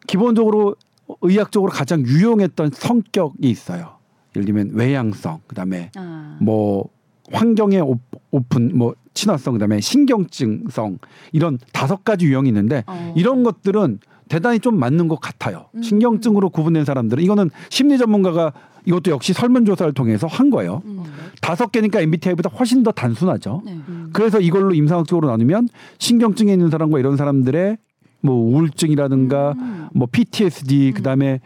기본적으로 0.06 0.76
의학적으로 1.22 1.72
가장 1.72 2.00
유용했던 2.00 2.70
성격이 2.72 3.48
있어요. 3.48 3.96
예를 4.34 4.44
들면 4.46 4.70
외향성, 4.74 5.40
그다음에 5.46 5.90
아. 5.96 6.36
뭐 6.40 6.88
환경의 7.32 7.80
오- 7.80 7.98
오픈, 8.30 8.76
뭐 8.76 8.94
친화성, 9.14 9.54
그다음에 9.54 9.80
신경증성 9.80 10.98
이런 11.32 11.58
다섯 11.72 12.04
가지 12.04 12.26
유형이 12.26 12.48
있는데 12.48 12.84
어. 12.86 13.14
이런 13.16 13.42
것들은 13.42 13.98
대단히 14.28 14.58
좀 14.58 14.78
맞는 14.78 15.08
것 15.08 15.20
같아요. 15.20 15.66
음. 15.74 15.82
신경증으로 15.82 16.50
구분된 16.50 16.84
사람들은 16.84 17.22
이거는 17.22 17.50
심리 17.70 17.96
전문가가 17.96 18.52
이것도 18.84 19.10
역시 19.10 19.32
설문조사를 19.32 19.92
통해서 19.94 20.26
한 20.26 20.50
거예요. 20.50 20.82
음. 20.84 21.02
다섯 21.40 21.72
개니까 21.72 22.00
MBTI보다 22.00 22.50
훨씬 22.50 22.82
더 22.82 22.92
단순하죠. 22.92 23.62
네. 23.64 23.72
음. 23.88 24.10
그래서 24.12 24.40
이걸로 24.40 24.74
임상학적으로 24.74 25.28
나누면 25.28 25.68
신경증에 25.98 26.52
있는 26.52 26.70
사람과 26.70 26.98
이런 26.98 27.16
사람들의 27.16 27.78
뭐 28.20 28.34
우울증이라든가 28.34 29.54
음. 29.58 29.88
뭐 29.94 30.08
PTSD 30.10 30.92
그다음에 30.94 31.40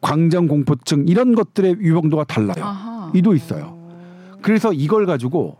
광장 0.00 0.46
공포증 0.48 1.06
이런 1.08 1.34
것들의 1.34 1.76
유병도가 1.80 2.24
달라요. 2.24 2.64
아하. 2.64 3.10
이도 3.14 3.34
있어요. 3.34 3.81
그래서 4.42 4.72
이걸 4.72 5.06
가지고 5.06 5.56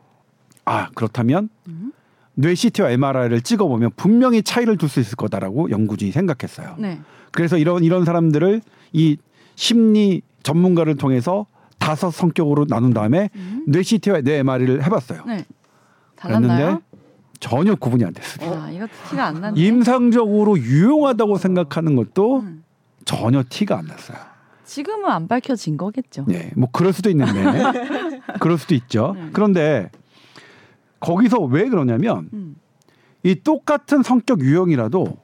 아 0.64 0.88
그렇다면 0.94 1.48
음. 1.68 1.92
뇌 2.34 2.54
CT와 2.54 2.90
MRI를 2.90 3.42
찍어보면 3.42 3.90
분명히 3.96 4.42
차이를 4.42 4.76
둘 4.78 4.88
수 4.88 5.00
있을 5.00 5.16
거다라고 5.16 5.70
연구진이 5.70 6.12
생각했어요. 6.12 6.76
네. 6.78 7.00
그래서 7.30 7.56
이런 7.56 7.84
이런 7.84 8.04
사람들을 8.04 8.60
이 8.92 9.16
심리 9.54 10.22
전문가를 10.42 10.96
통해서 10.96 11.46
다섯 11.78 12.10
성격으로 12.10 12.66
나눈 12.66 12.92
다음에 12.92 13.30
음. 13.36 13.64
뇌 13.66 13.82
CT와 13.82 14.20
뇌 14.22 14.38
MRI를 14.38 14.84
해봤어요. 14.84 15.24
네. 15.26 15.44
달랐나요? 16.16 16.80
전혀 17.40 17.74
구분이 17.74 18.04
안 18.04 18.12
됐습니다. 18.12 18.64
아, 18.64 18.70
이거 18.70 18.86
티가 19.10 19.26
안 19.26 19.40
나네. 19.40 19.60
임상적으로 19.60 20.56
유용하다고 20.58 21.38
생각하는 21.38 21.96
것도 21.96 22.40
음. 22.40 22.62
전혀 23.04 23.42
티가 23.48 23.78
안 23.78 23.86
났어요. 23.86 24.16
지금은 24.64 25.10
안 25.10 25.28
밝혀진 25.28 25.76
거겠죠. 25.76 26.24
네, 26.28 26.50
뭐 26.56 26.68
그럴 26.72 26.92
수도 26.92 27.10
있는데 27.10 27.32
그럴 28.40 28.58
수도 28.58 28.74
있죠. 28.74 29.14
네. 29.16 29.28
그런데 29.32 29.90
거기서 31.00 31.40
왜 31.40 31.68
그러냐면 31.68 32.28
음. 32.32 32.56
이 33.22 33.34
똑같은 33.36 34.02
성격 34.02 34.40
유형이라도 34.40 35.16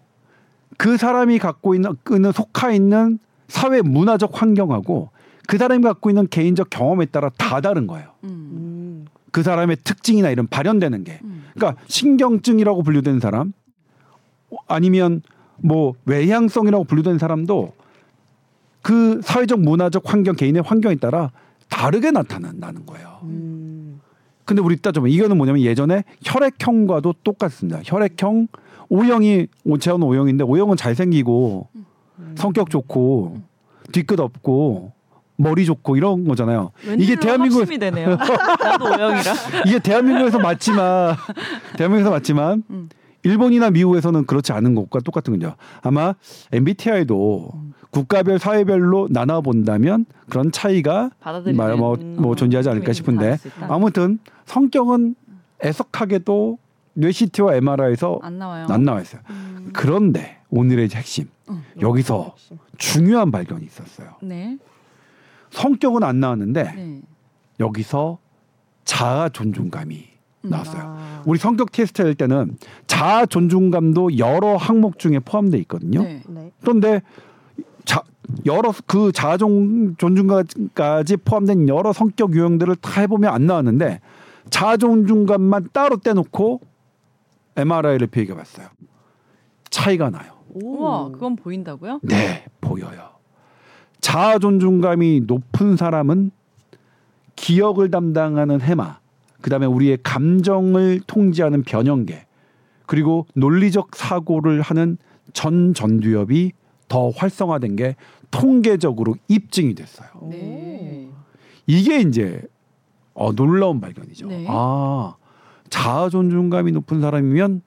그 0.77 0.97
사람이 0.97 1.39
갖고 1.39 1.75
있는 1.75 1.97
그는 2.05 2.33
속하 2.33 2.73
있는 2.73 3.19
사회 3.49 3.81
문화적 3.83 4.41
환경하고 4.41 5.11
그 5.47 5.57
사람이 5.57 5.83
갖고 5.83 6.11
있는 6.11 6.29
개인적 6.29 6.69
경험에 6.71 7.07
따라 7.07 7.31
다 7.37 7.61
다른 7.61 7.87
거예요. 7.87 8.09
음. 8.25 8.29
음. 8.29 9.07
그 9.31 9.43
사람의 9.43 9.79
특징이나 9.85 10.31
이런 10.31 10.47
발현되는 10.47 11.05
게. 11.05 11.21
음. 11.25 11.45
그러니까 11.55 11.81
신경증이라고 11.87 12.83
분류된 12.83 13.21
사람 13.21 13.53
아니면 14.67 15.23
뭐 15.57 15.95
외향성이라고 16.05 16.85
분류된 16.85 17.19
사람도 17.19 17.73
그 18.83 19.21
사회적 19.23 19.61
문화적 19.61 20.03
환경 20.07 20.37
개인의 20.37 20.63
환경에 20.63 20.97
따라 20.97 21.31
다르게 21.69 22.11
나타난다는 22.11 22.87
거예요. 22.87 23.19
음. 23.25 24.01
근데 24.45 24.63
우리 24.63 24.77
따져보면 24.77 25.13
이거는 25.13 25.37
뭐냐면 25.37 25.63
예전에 25.63 26.05
혈액형과도 26.25 27.15
똑같습니다. 27.23 27.81
혈액형 27.85 28.49
O형이 28.89 29.49
오채원 29.65 30.03
O형인데 30.03 30.45
O형은 30.45 30.77
잘생기고 30.79 31.69
성격 32.35 32.71
좋고 32.71 33.37
뒤끝 33.93 34.19
없고 34.19 34.93
머리 35.37 35.65
좋고 35.67 35.97
이런 35.97 36.27
거잖아요. 36.27 36.73
이게 36.99 37.15
대한민국 37.15 37.71
이 37.71 37.79
되네요. 37.79 38.17
나도 38.59 38.85
오영이라. 38.87 39.35
이게 39.67 39.79
대한민국에서 39.79 40.39
맞지만 40.39 41.15
대한민국에서 41.77 42.11
맞지만 42.11 42.65
음. 42.71 42.89
일본이나 43.23 43.71
미국에서는 43.71 44.27
그렇지 44.27 44.53
않은 44.53 44.75
것과 44.75 45.01
똑같은 45.01 45.39
거죠. 45.39 45.55
아마 45.83 46.15
MBTI도 46.53 47.51
국가별 47.91 48.39
사회별로 48.39 49.09
나눠 49.11 49.41
본다면 49.41 50.05
그런 50.29 50.53
차이가 50.53 51.11
뭐, 51.77 51.97
뭐 51.97 52.33
음, 52.33 52.37
존재하지 52.37 52.69
않을까 52.69 52.89
느낌이 52.89 52.95
싶은데. 52.95 53.39
아무튼 53.63 54.19
성격은 54.45 55.15
애석하게도 55.65 56.59
뇌CT와 56.95 57.55
MRI에서 57.57 58.19
안 58.23 58.39
나와요. 58.39 58.67
안 58.69 58.85
나와 58.85 59.01
있어요. 59.01 59.23
음. 59.31 59.71
그런데 59.73 60.39
오늘의 60.51 60.89
핵심 60.93 61.29
음. 61.49 61.63
여기서 61.81 62.35
중요한 62.77 63.31
발견이 63.31 63.65
있었어요. 63.65 64.17
네. 64.23 64.59
성격은 65.51 66.03
안 66.03 66.21
나왔는데 66.21 66.63
네. 66.75 67.01
여기서 67.61 68.19
자아 68.85 69.29
존중감이 69.29 70.09
음. 70.45 70.51
나왔어요. 70.51 70.83
아. 70.85 71.23
우리 71.25 71.39
성격 71.39 71.73
테스트 71.73 72.03
할 72.03 72.15
때는 72.15 72.57
자아 72.87 73.27
존중감도 73.27 74.19
여러 74.19 74.57
항목 74.57 74.99
중에 74.99 75.21
포함되어 75.21 75.61
있거든요. 75.61 76.03
네. 76.03 76.23
네. 76.29 76.51
그런데 76.61 77.03
자, 77.89 78.03
여러 78.45 78.71
그 78.87 79.13
자아존 79.13 79.97
존중까지 79.97 81.17
포함된 81.25 81.71
여러 81.71 81.95
성격 81.95 82.35
유형들을 82.35 82.77
다 82.77 83.01
해보면 83.01 83.33
안 83.33 83.47
나왔는데 83.47 84.01
자아존중감만 84.51 85.71
따로 85.73 85.97
떼놓고 85.97 86.61
MRI를 87.57 88.09
비교해봤어요. 88.09 88.67
차이가 89.71 90.11
나요. 90.11 90.33
우와, 90.51 91.09
그건 91.09 91.37
보인다고요? 91.37 92.01
네, 92.03 92.45
보여요. 92.61 93.09
자아 94.03 94.39
존중감이 94.39 95.23
높은 95.27 95.79
사람은 95.79 96.31
기억을 97.37 97.91
담당하는 97.91 98.61
해마, 98.61 98.99
그다음에 99.41 99.65
우리의 99.65 99.99
감정을 100.03 101.01
통제하는 101.07 101.63
변형계, 101.63 102.27
그리고 102.85 103.27
논리적 103.35 103.97
사고를 103.97 104.61
하는 104.61 104.99
전 105.33 105.73
전두엽이 105.73 106.53
더 106.89 107.11
활성화된 107.11 107.77
게 107.77 107.97
통계적으로 108.31 109.17
입증이 109.29 109.75
됐어요. 109.75 110.09
네. 110.31 111.09
이게 111.67 112.01
이제 112.01 112.43
어, 113.15 113.33
놀라운 113.33 113.81
발견이죠. 113.81 114.27
네. 114.29 114.47
아 114.49 115.15
자아 115.71 116.09
존중감이 116.09 116.73
높은 116.73 117.01
사람이면 117.01 117.63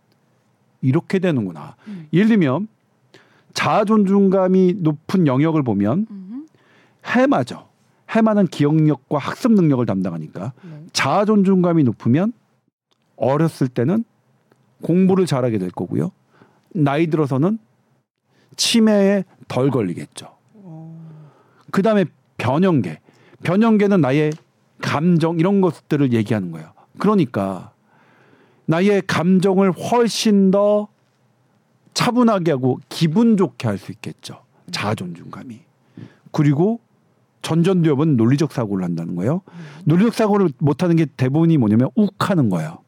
이렇게 0.82 1.19
되는구나. 1.19 1.76
음. 1.88 2.07
예를 2.13 2.30
들면 2.30 2.67
자아 3.53 3.86
존중감이 3.86 4.76
높은 4.80 5.28
영역을 5.28 5.63
보면 5.63 6.07
음. 6.09 6.47
해마죠. 7.05 7.67
해마는 8.09 8.47
기억력과 8.47 9.17
학습 9.17 9.53
능력을 9.53 9.86
담당하니까 9.86 10.53
네. 10.63 10.86
자아 10.93 11.26
존중감이 11.26 11.84
높으면 11.84 12.34
어렸을 13.15 13.67
때는 13.67 14.03
공부를 14.82 15.26
잘하게 15.26 15.59
될 15.59 15.69
거고요. 15.69 16.11
나이 16.74 17.07
들어서는 17.07 17.59
치매에 18.57 19.23
덜 19.47 19.69
걸리겠죠. 19.69 20.27
그 21.71 21.81
다음에 21.81 22.05
변형계. 22.37 22.99
변형계는 23.43 24.01
나의 24.01 24.31
감정 24.81 25.39
이런 25.39 25.61
것들을 25.61 26.13
얘기하는 26.13 26.51
거예요. 26.51 26.71
그러니까 26.99 27.71
나의 28.65 29.01
감정을 29.07 29.71
훨씬 29.71 30.51
더 30.51 30.87
차분하게 31.93 32.51
하고 32.51 32.79
기분 32.89 33.37
좋게 33.37 33.67
할 33.67 33.77
수 33.77 33.91
있겠죠. 33.91 34.43
자아 34.71 34.95
존중감이. 34.95 35.59
그리고 36.31 36.79
전전두엽은 37.41 38.17
논리적 38.17 38.51
사고를 38.51 38.83
한다는 38.85 39.15
거예요. 39.15 39.41
논리적 39.85 40.13
사고를 40.13 40.49
못하는 40.59 40.95
게 40.95 41.05
대부분이 41.05 41.57
뭐냐면 41.57 41.89
욱하는 41.95 42.49
거예요. 42.49 42.79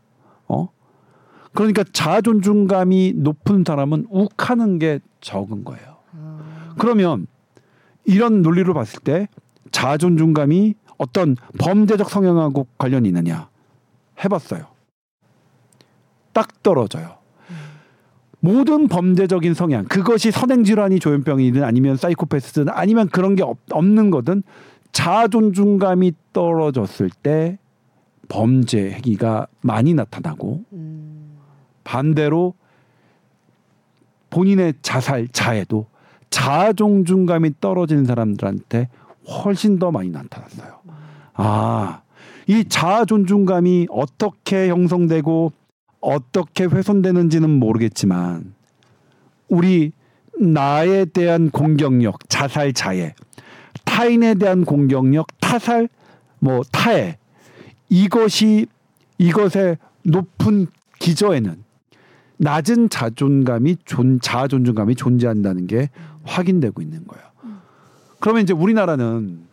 어? 0.47 0.69
그러니까 1.53 1.83
자아 1.91 2.21
존중감이 2.21 3.13
높은 3.15 3.63
사람은 3.65 4.05
욱하는 4.09 4.79
게 4.79 4.99
적은 5.23 5.63
거예요. 5.63 5.97
그러면 6.77 7.25
이런 8.05 8.41
논리로 8.41 8.73
봤을 8.73 8.99
때 8.99 9.27
자아 9.71 9.97
존중감이 9.97 10.75
어떤 10.97 11.35
범죄적 11.57 12.09
성향하고 12.09 12.67
관련이 12.77 13.07
있느냐 13.07 13.49
해봤어요. 14.23 14.67
딱 16.33 16.61
떨어져요. 16.61 17.17
모든 18.39 18.89
범죄적인 18.89 19.53
성향 19.53 19.85
그것이 19.85 20.29
선행 20.29 20.65
질환이 20.65 20.99
조현병이든 20.99 21.63
아니면 21.63 21.95
사이코패스든 21.95 22.67
아니면 22.67 23.07
그런 23.07 23.35
게 23.35 23.43
없, 23.43 23.57
없는 23.71 24.09
거든 24.11 24.43
자아 24.91 25.29
존중감이 25.29 26.11
떨어졌을 26.33 27.09
때 27.09 27.57
범죄 28.27 28.91
행위가 28.91 29.47
많이 29.61 29.93
나타나고 29.93 30.65
음. 30.73 31.37
반대로 31.85 32.55
본인의 34.33 34.73
자살 34.81 35.27
자해도 35.27 35.85
자아 36.31 36.73
존중감이 36.73 37.51
떨어진 37.61 38.03
사람들한테 38.03 38.89
훨씬 39.29 39.77
더 39.77 39.91
많이 39.91 40.09
나타났어요. 40.09 40.79
아, 41.35 42.01
이 42.47 42.65
자아 42.67 43.05
존중감이 43.05 43.87
어떻게 43.91 44.69
형성되고 44.69 45.53
어떻게 46.01 46.63
훼손되는지는 46.63 47.47
모르겠지만 47.47 48.55
우리 49.49 49.91
나에 50.39 51.05
대한 51.05 51.51
공격력, 51.51 52.27
자살 52.27 52.73
자해, 52.73 53.13
타인에 53.85 54.33
대한 54.33 54.65
공격력, 54.65 55.27
타살, 55.41 55.87
뭐 56.39 56.63
타해 56.71 57.19
이것이 57.87 58.65
이것의 59.19 59.77
높은 60.01 60.65
기저에는 60.97 61.63
낮은 62.37 62.89
자존감이 62.89 63.77
존 63.85 64.19
자아 64.19 64.47
존중감이 64.47 64.95
존재한다는 64.95 65.67
게 65.67 65.89
확인되고 66.23 66.81
있는 66.81 67.05
거예요. 67.07 67.25
그러면 68.19 68.43
이제 68.43 68.53
우리나라는 68.53 69.45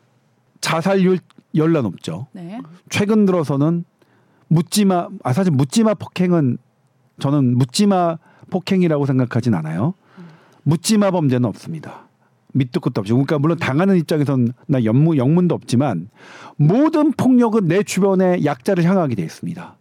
자살률 0.61 1.18
열나 1.55 1.83
높죠. 1.83 2.26
네. 2.33 2.61
최근 2.89 3.26
들어서는 3.26 3.85
묻지마 4.49 5.09
아 5.24 5.33
사실 5.33 5.53
묻지마 5.53 5.95
폭행은 5.95 6.59
저는 7.18 7.59
묻지마 7.59 8.18
폭행이라고 8.51 9.07
생각하진 9.07 9.55
않아요. 9.55 9.95
묻지마 10.62 11.11
범죄는 11.11 11.49
없습니다. 11.49 12.09
밑도 12.53 12.81
끝도 12.81 13.01
없죠. 13.01 13.14
그러니까 13.14 13.39
물론 13.39 13.59
당하는 13.59 13.97
입장에서는 13.97 14.53
나 14.66 14.85
영문, 14.85 15.16
영문도 15.16 15.55
없지만 15.55 16.09
모든 16.57 17.12
폭력은 17.12 17.68
내 17.68 17.83
주변의 17.83 18.45
약자를 18.45 18.85
향하게 18.85 19.14
돼 19.14 19.22
있습니다. 19.22 19.76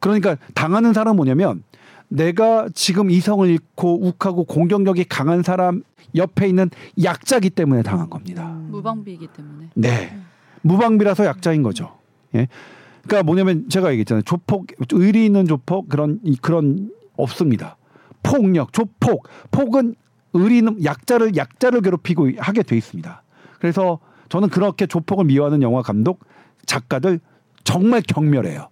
그러니까 0.00 0.36
당하는 0.54 0.92
사람은 0.92 1.16
뭐냐면 1.16 1.62
내가 2.08 2.68
지금 2.74 3.10
이성을 3.10 3.48
잃고 3.48 4.06
욱하고 4.06 4.44
공격력이 4.44 5.04
강한 5.04 5.42
사람 5.42 5.82
옆에 6.14 6.48
있는 6.48 6.70
약자기 7.02 7.50
때문에 7.50 7.82
당한 7.82 8.08
겁니다. 8.08 8.46
무방비이기 8.70 9.28
때문에. 9.28 9.70
네. 9.74 10.16
무방비라서 10.62 11.24
약자인 11.24 11.62
거죠. 11.62 11.96
예. 12.34 12.46
그러니까 13.02 13.24
뭐냐면 13.24 13.68
제가 13.68 13.90
얘기했잖아요. 13.90 14.22
조폭 14.22 14.66
의리 14.92 15.26
있는 15.26 15.46
조폭 15.46 15.88
그런 15.88 16.20
이- 16.22 16.36
그런 16.40 16.90
없습니다. 17.16 17.76
폭력, 18.22 18.72
조폭, 18.72 19.28
폭은 19.50 19.94
의리 20.32 20.58
있는 20.58 20.82
약자를 20.82 21.36
약자를 21.36 21.82
괴롭히고 21.82 22.30
하게 22.38 22.62
돼 22.62 22.76
있습니다. 22.76 23.22
그래서 23.58 23.98
저는 24.30 24.48
그렇게 24.48 24.86
조폭을 24.86 25.26
미워하는 25.26 25.62
영화 25.62 25.82
감독 25.82 26.20
작가들 26.64 27.20
정말 27.62 28.02
경멸해요. 28.02 28.68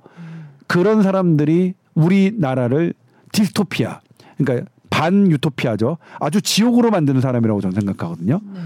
그런 0.66 1.02
사람들이 1.02 1.74
우리나라를 1.94 2.94
디스토피아, 3.32 4.00
그러니까 4.38 4.70
반 4.90 5.30
유토피아죠. 5.30 5.98
아주 6.20 6.42
지옥으로 6.42 6.90
만드는 6.90 7.20
사람이라고 7.20 7.60
저는 7.60 7.74
생각하거든요. 7.74 8.40
네. 8.54 8.60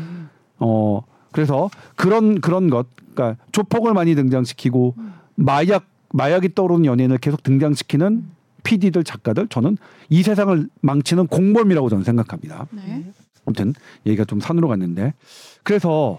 어 0.59 1.03
그래서 1.33 1.71
그런 1.95 2.41
그런 2.41 2.69
것, 2.69 2.87
그러니까 3.14 3.43
조폭을 3.53 3.95
많이 3.95 4.14
등장시키고 4.14 4.95
마약 5.37 5.87
마약이 6.12 6.55
떠오르는 6.55 6.85
연예인을 6.85 7.19
계속 7.19 7.43
등장시키는 7.43 8.27
PD들 8.64 9.05
작가들 9.05 9.47
저는 9.49 9.77
이 10.09 10.23
세상을 10.23 10.69
망치는 10.81 11.29
공범이라고 11.29 11.89
저는 11.89 12.05
생각합니다. 12.05 12.67
네. 12.73 13.05
아무튼 13.45 13.75
얘기가 14.05 14.25
좀 14.25 14.41
산으로 14.41 14.67
갔는데 14.69 15.14
그래서 15.62 16.19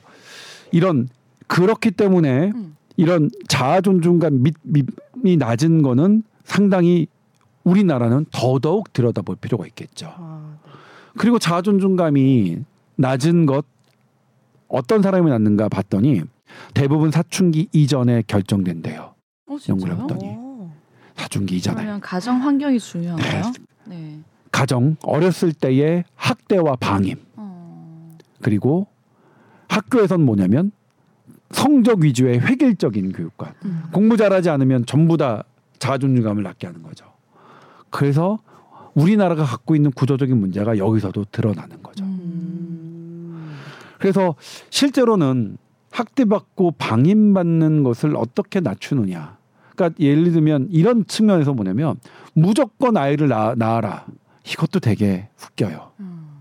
이런 0.71 1.09
그렇기 1.47 1.91
때문에 1.91 2.51
음. 2.55 2.75
이런 2.95 3.29
자아 3.47 3.81
존중감 3.81 4.43
밑, 4.43 4.55
밑이 4.63 5.37
낮은 5.37 5.81
거는 5.81 6.23
상당히 6.45 7.07
우리나라는 7.67 8.25
더더욱 8.31 8.93
들여다볼 8.93 9.35
필요가 9.35 9.67
있겠죠. 9.67 10.13
아, 10.17 10.55
네. 10.65 10.71
그리고 11.17 11.37
자아 11.37 11.61
존중감이 11.61 12.59
낮은 12.95 13.45
것 13.45 13.65
어떤 14.69 15.01
사람이 15.01 15.29
낳는가 15.29 15.67
봤더니 15.67 16.21
대부분 16.73 17.11
사춘기 17.11 17.67
이전에 17.73 18.23
결정된대요. 18.25 19.13
어, 19.49 19.57
연구를? 19.67 19.95
해봤더니. 19.95 20.21
어. 20.25 20.73
사춘기 21.15 21.57
이전에 21.57 21.75
그러면 21.81 21.99
가정 21.99 22.41
환경이 22.41 22.79
중요한가요? 22.79 23.51
네. 23.85 24.19
가정 24.51 24.95
어렸을 25.03 25.51
때의 25.51 26.05
학대와 26.15 26.77
방임 26.77 27.17
어. 27.35 28.17
그리고 28.41 28.87
학교에선 29.67 30.21
뭐냐면 30.21 30.71
성적 31.51 31.99
위주의 31.99 32.39
획일적인 32.39 33.11
교육관 33.11 33.53
음. 33.65 33.83
공부 33.91 34.15
잘하지 34.15 34.49
않으면 34.49 34.85
전부 34.85 35.17
다 35.17 35.43
자아 35.79 35.97
존중감을 35.97 36.43
낳게 36.43 36.67
하는 36.67 36.81
거죠. 36.81 37.16
그래서 37.97 38.37
우리나라가 38.93 39.43
갖고 39.43 39.75
있는 39.75 39.89
구조적인 39.89 40.37
문제가 40.37 40.77
여기서도 40.77 41.25
드러나는 41.31 41.81
거죠. 41.81 42.05
음. 42.05 43.55
그래서 43.97 44.35
실제로는 44.69 45.57
학대받고 45.89 46.75
방임받는 46.77 47.81
것을 47.81 48.15
어떻게 48.15 48.59
낮추느냐. 48.59 49.37
그러니까 49.73 49.99
예를 49.99 50.31
들면 50.31 50.67
이런 50.69 51.07
측면에서 51.07 51.53
뭐냐면 51.53 51.95
무조건 52.33 52.97
아이를 52.97 53.29
낳, 53.29 53.55
낳아라. 53.55 54.05
이것도 54.45 54.79
되게 54.79 55.29
웃겨요. 55.43 55.93
음. 55.99 56.36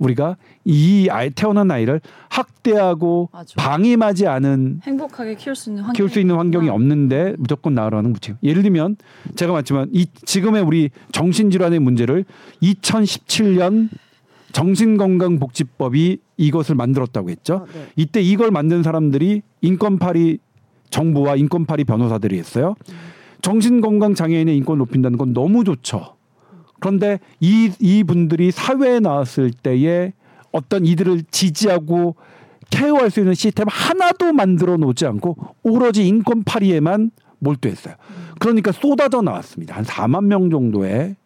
우리가 0.00 0.36
이 0.64 1.08
아이 1.10 1.30
태어난 1.30 1.70
아이를 1.70 2.00
학대하고 2.28 3.28
맞아. 3.32 3.54
방임하지 3.56 4.26
않은 4.26 4.80
행복하게 4.82 5.36
키울 5.36 5.54
수 5.54 5.70
있는 5.70 5.84
환경 5.84 5.96
키울 5.96 6.08
수 6.10 6.18
있는 6.18 6.34
환경이 6.36 6.68
없는데 6.68 7.34
무조건 7.38 7.74
낳으라는 7.74 8.12
무책. 8.12 8.36
예를 8.42 8.62
들면 8.62 8.96
제가 9.36 9.52
맞지만 9.52 9.88
이 9.92 10.06
지금의 10.24 10.62
우리 10.62 10.90
정신질환의 11.12 11.78
문제를 11.78 12.24
2017년 12.62 13.88
정신건강복지법이 14.52 16.18
이것을 16.36 16.74
만들었다고 16.74 17.30
했죠. 17.30 17.66
아, 17.68 17.72
네. 17.72 17.86
이때 17.94 18.20
이걸 18.20 18.50
만든 18.50 18.82
사람들이 18.82 19.42
인권파리 19.60 20.38
정부와 20.88 21.36
인권파리 21.36 21.84
변호사들이 21.84 22.36
했어요. 22.38 22.74
정신건강 23.42 24.14
장애인의 24.14 24.56
인권 24.56 24.78
높인다는 24.78 25.18
건 25.18 25.32
너무 25.32 25.62
좋죠. 25.62 26.16
그런데 26.80 27.20
이, 27.40 27.70
이 27.78 28.04
분들이 28.04 28.50
사회에 28.50 29.00
나왔을 29.00 29.50
때에 29.52 30.12
어떤 30.52 30.84
이들을 30.84 31.24
지지하고 31.30 32.16
케어할 32.70 33.10
수 33.10 33.20
있는 33.20 33.34
시스템 33.34 33.66
하나도 33.68 34.32
만들어 34.32 34.76
놓지 34.76 35.06
않고 35.06 35.36
오로지 35.62 36.06
인권 36.06 36.44
파리에만 36.44 37.10
몰두했어요. 37.40 37.94
그러니까 38.38 38.72
쏟아져 38.72 39.22
나왔습니다. 39.22 39.76
한 39.76 39.84
4만 39.84 40.24
명 40.24 40.50
정도의 40.50 41.16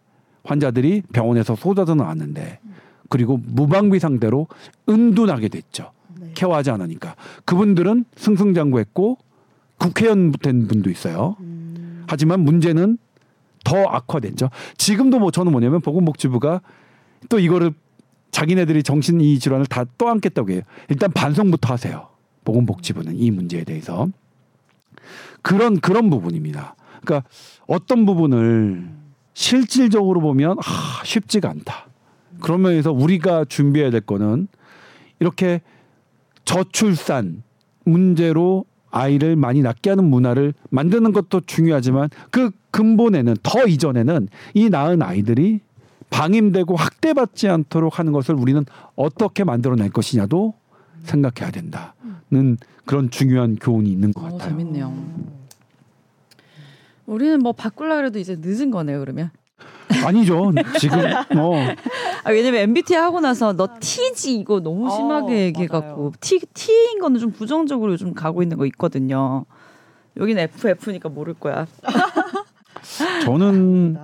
환자들이 0.44 1.02
병원에서 1.12 1.54
쏟아져 1.56 1.94
나왔는데 1.94 2.60
그리고 3.08 3.38
무방비 3.44 3.98
상태로 3.98 4.48
은둔하게 4.88 5.48
됐죠. 5.48 5.92
네. 6.18 6.30
케어하지 6.34 6.70
않으니까 6.70 7.14
그분들은 7.44 8.04
승승장구했고 8.16 9.18
국회의원 9.78 10.32
된 10.32 10.66
분도 10.66 10.90
있어요. 10.90 11.36
음. 11.40 12.04
하지만 12.06 12.40
문제는 12.40 12.98
더 13.64 13.84
악화됐죠. 13.86 14.50
지금도 14.76 15.18
뭐 15.18 15.30
저는 15.30 15.50
뭐냐면 15.50 15.80
보건복지부가 15.80 16.60
또 17.28 17.38
이거를 17.38 17.72
자기네들이 18.30 18.82
정신 18.82 19.20
이 19.20 19.38
질환을 19.38 19.66
다 19.66 19.84
떠안겠다고 19.96 20.50
해요. 20.50 20.62
일단 20.88 21.10
반성부터 21.12 21.72
하세요. 21.72 22.08
보건복지부는 22.44 23.16
이 23.16 23.30
문제에 23.30 23.64
대해서 23.64 24.08
그런 25.42 25.80
그런 25.80 26.10
부분입니다. 26.10 26.76
그러니까 27.02 27.28
어떤 27.66 28.06
부분을 28.06 28.90
실질적으로 29.34 30.20
보면 30.20 30.58
아, 30.58 31.04
쉽지가 31.04 31.50
않다. 31.50 31.86
그런 32.40 32.62
면에서 32.62 32.92
우리가 32.92 33.44
준비해야 33.44 33.90
될 33.90 34.00
거는 34.00 34.48
이렇게 35.20 35.60
저출산 36.44 37.42
문제로 37.84 38.64
아이를 38.94 39.34
많이 39.34 39.60
낳게 39.60 39.90
하는 39.90 40.04
문화를 40.04 40.54
만드는 40.70 41.12
것도 41.12 41.40
중요하지만 41.46 42.08
그 42.30 42.52
근본에는 42.70 43.36
더 43.42 43.66
이전에는 43.66 44.28
이 44.54 44.70
낳은 44.70 45.02
아이들이 45.02 45.60
방임되고 46.10 46.76
학대받지 46.76 47.48
않도록 47.48 47.98
하는 47.98 48.12
것을 48.12 48.36
우리는 48.36 48.64
어떻게 48.94 49.42
만들어낼 49.42 49.90
것이냐도 49.90 50.54
생각해야 51.02 51.50
된다는 51.50 52.56
그런 52.84 53.10
중요한 53.10 53.56
교훈이 53.56 53.90
있는 53.90 54.12
것 54.12 54.22
어, 54.24 54.28
같아요. 54.30 54.50
재밌네요. 54.50 54.94
우리는 57.06 57.40
뭐 57.40 57.52
바꾸려 57.52 57.96
그래도 57.96 58.20
이제 58.20 58.36
늦은 58.40 58.70
거네요, 58.70 59.00
그러면. 59.00 59.30
아니죠. 60.04 60.52
지금 60.78 60.98
뭐 61.34 61.56
아, 62.24 62.30
왜냐면 62.30 62.60
MBTI 62.62 63.00
하고 63.00 63.20
나서 63.20 63.52
너 63.52 63.68
T지 63.80 64.36
이거 64.36 64.60
너무 64.60 64.86
어, 64.86 64.90
심하게 64.90 65.46
얘기해갖고. 65.46 66.12
T 66.20 66.40
T인 66.54 66.98
거는 66.98 67.20
좀 67.20 67.32
부정적으로 67.32 67.92
요즘 67.92 68.14
가고 68.14 68.42
있는 68.42 68.56
거 68.56 68.66
있거든요. 68.66 69.44
여기는 70.16 70.42
FF니까 70.42 71.08
모를 71.08 71.34
거야. 71.34 71.66
저는 73.24 73.98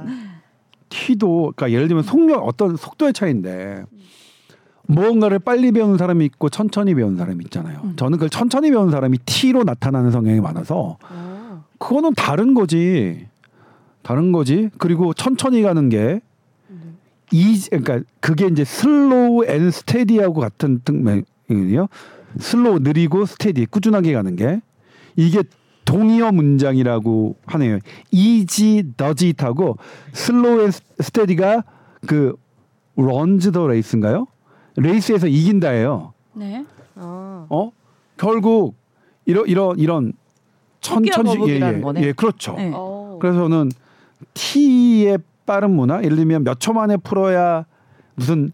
T도 0.88 1.52
그러니까 1.54 1.70
예를 1.70 1.88
들면 1.88 2.02
속력 2.02 2.46
어떤 2.46 2.76
속도의 2.76 3.12
차이인데 3.12 3.84
무언가를 4.86 5.38
빨리 5.38 5.70
배우는 5.70 5.98
사람이 5.98 6.24
있고 6.26 6.48
천천히 6.48 6.94
배우는 6.94 7.16
사람이 7.16 7.44
있잖아요. 7.44 7.80
음. 7.84 7.92
저는 7.96 8.18
그 8.18 8.28
천천히 8.28 8.70
배우는 8.70 8.90
사람이 8.90 9.18
T로 9.24 9.62
나타나는 9.62 10.10
성향이 10.10 10.40
많아서 10.40 10.98
아, 11.02 11.62
그거는 11.78 12.14
다른 12.14 12.54
거지. 12.54 13.28
다른 14.02 14.32
거지. 14.32 14.70
그리고 14.78 15.12
천천히 15.12 15.62
가는 15.62 15.88
게 15.88 16.20
네. 16.68 16.78
이 17.32 17.60
그러니까 17.70 18.00
그게 18.20 18.46
이제 18.46 18.64
slow 18.64 19.44
and 19.46 19.70
steady하고 19.70 20.40
같은 20.40 20.80
뜻이거든요. 20.84 21.88
slow 22.38 22.78
느리고 22.80 23.26
steady 23.26 23.66
꾸준하게 23.66 24.12
가는 24.12 24.36
게 24.36 24.60
이게 25.16 25.42
동의어 25.84 26.32
문장이라고 26.32 27.36
하네요. 27.46 27.78
이지 28.10 28.92
더짓하고 28.96 29.76
슬로우 30.12 30.62
앤 30.62 30.70
스테디가 31.00 31.64
그 32.06 32.36
런즈 32.96 33.52
더 33.52 33.66
레이스인가요? 33.66 34.26
레이스에서 34.76 35.26
이긴다예요. 35.26 36.12
네. 36.34 36.64
아, 36.96 37.46
어? 37.48 37.72
결국 38.16 38.74
이런 39.26 39.46
이런 39.46 39.78
이런 39.78 40.12
천천히 40.80 41.30
거북이라는 41.30 41.78
예, 41.78 41.82
거네. 41.82 42.02
예, 42.02 42.06
예, 42.06 42.12
그렇죠. 42.12 42.54
네. 42.54 42.70
어. 42.74 43.18
그래서 43.20 43.40
저는 43.40 43.70
T의 44.34 45.18
빠른 45.46 45.70
문화, 45.74 46.02
예를 46.02 46.16
들면 46.16 46.44
몇 46.44 46.58
초 46.60 46.72
만에 46.72 46.96
풀어야 46.96 47.64
무슨 48.14 48.52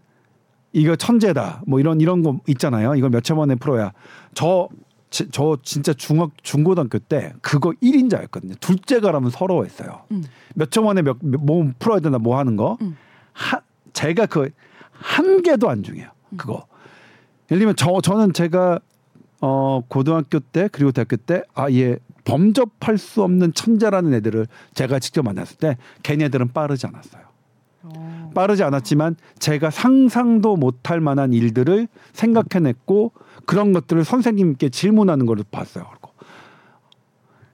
이거 0.73 0.95
천재다, 0.95 1.63
뭐 1.67 1.79
이런 1.79 1.99
이런 2.01 2.23
거 2.23 2.39
있잖아요. 2.47 2.95
이걸 2.95 3.09
몇 3.09 3.21
초 3.21 3.35
만에 3.35 3.55
풀어야 3.55 3.91
저. 4.33 4.69
지- 5.09 5.29
저 5.31 5.57
진짜 5.63 5.93
중학 5.93 6.31
중고등학교 6.43 6.99
때 6.99 7.31
그거 7.41 7.71
1인자였거든요. 7.81 8.59
둘째가라면 8.59 9.29
서러워했어요. 9.29 10.01
음. 10.11 10.25
몇초 10.55 10.83
만에 10.83 11.01
몇, 11.01 11.15
몇- 11.21 11.39
뭐 11.41 11.71
풀어야 11.79 12.01
된다 12.01 12.19
뭐 12.19 12.37
하는 12.37 12.57
거. 12.57 12.77
음. 12.81 12.97
하, 13.31 13.61
제가 13.93 14.25
그 14.25 14.49
한 14.91 15.43
개도 15.43 15.69
안 15.69 15.81
중요해요. 15.81 16.09
그거. 16.35 16.65
예를 17.49 17.59
들면 17.59 17.75
저 17.77 18.01
저는 18.01 18.33
제가 18.33 18.79
어 19.39 19.81
고등학교 19.87 20.39
때 20.41 20.67
그리고 20.73 20.91
대학교 20.91 21.15
때 21.15 21.41
아예 21.53 21.99
범접할 22.27 22.97
수 22.97 23.23
없는 23.23 23.53
천재라는 23.53 24.13
애들을 24.15 24.47
제가 24.73 24.99
직접 24.99 25.23
만났을 25.23 25.57
때 25.57 25.77
걔네들은 26.03 26.51
빠르지 26.51 26.85
않았어요. 26.85 27.23
어. 27.83 28.31
빠르지 28.35 28.63
않았지만 28.63 29.15
제가 29.39 29.69
상상도 29.69 30.57
못할 30.57 30.99
만한 30.99 31.31
일들을 31.31 31.87
생각해냈고 32.11 33.13
그런 33.45 33.71
것들을 33.71 34.03
선생님께 34.03 34.69
질문하는 34.69 35.25
걸 35.25 35.37
봤어요. 35.49 35.85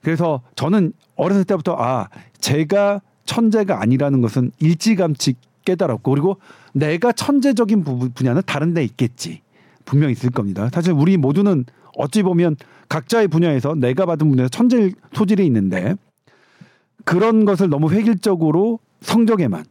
그래서 0.02 0.42
저는 0.56 0.94
어렸을 1.16 1.44
때부터 1.44 1.76
아 1.78 2.10
제가 2.40 3.02
천재가 3.26 3.80
아니라는 3.80 4.22
것은 4.22 4.52
일찌감치 4.60 5.36
깨달았고 5.66 6.12
그리고 6.12 6.38
내가 6.74 7.12
천재적인 7.12 7.84
부분 7.84 8.12
분야는 8.12 8.42
다른 8.48 8.74
데 8.74 8.84
있겠지 8.84 9.42
분명 9.86 10.10
히 10.10 10.14
있을 10.14 10.32
겁니다. 10.32 10.68
사실 10.74 10.94
우리 10.94 11.16
모두는 11.16 11.66
어찌 11.96 12.24
보면 12.24 12.56
각자의 12.94 13.28
분야에서 13.28 13.74
내가 13.74 14.06
받은 14.06 14.30
분야에서 14.30 14.50
천재 14.50 14.91
소질이 15.14 15.44
있는데 15.48 15.96
그런 17.06 17.44
것을 17.44 17.68
너무 17.68 17.91
획일적으로 17.91 18.78
성적에만 19.02 19.66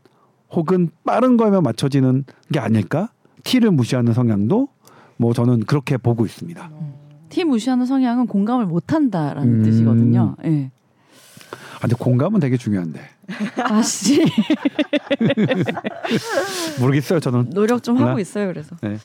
혹은 0.50 0.90
빠른 1.04 1.36
거에만 1.36 1.62
맞춰지는 1.62 2.24
게 2.52 2.58
아닐까? 2.58 3.10
T를 3.44 3.70
무시하는 3.70 4.12
성향도 4.12 4.68
뭐 5.18 5.32
저는 5.34 5.60
그렇게 5.60 5.96
보고 5.98 6.26
있습니다. 6.26 6.70
T 7.28 7.44
무시하는 7.44 7.86
성향은 7.86 8.26
공감을 8.26 8.66
못 8.66 8.92
한다라는 8.92 9.60
음. 9.60 9.62
뜻이거든요. 9.62 10.34
예. 10.44 10.72
아, 11.76 11.80
근데 11.82 11.94
공감은 11.94 12.40
되게 12.40 12.56
중요한데 12.56 13.00
아씨 13.62 14.24
모르겠어요. 16.80 17.20
저는 17.20 17.50
노력 17.50 17.84
좀 17.84 17.98
하고 17.98 18.16
네. 18.16 18.22
있어요. 18.22 18.48
그래서. 18.48 18.76
네. 18.82 18.98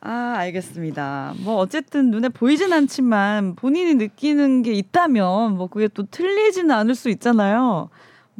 아 0.00 0.34
알겠습니다. 0.38 1.34
뭐 1.40 1.56
어쨌든 1.56 2.10
눈에 2.10 2.28
보이진 2.28 2.72
않지만 2.72 3.56
본인이 3.56 3.94
느끼는 3.94 4.62
게 4.62 4.72
있다면 4.72 5.56
뭐 5.56 5.66
그게 5.66 5.88
또 5.88 6.04
틀리지는 6.04 6.70
않을 6.70 6.94
수 6.94 7.08
있잖아요. 7.10 7.90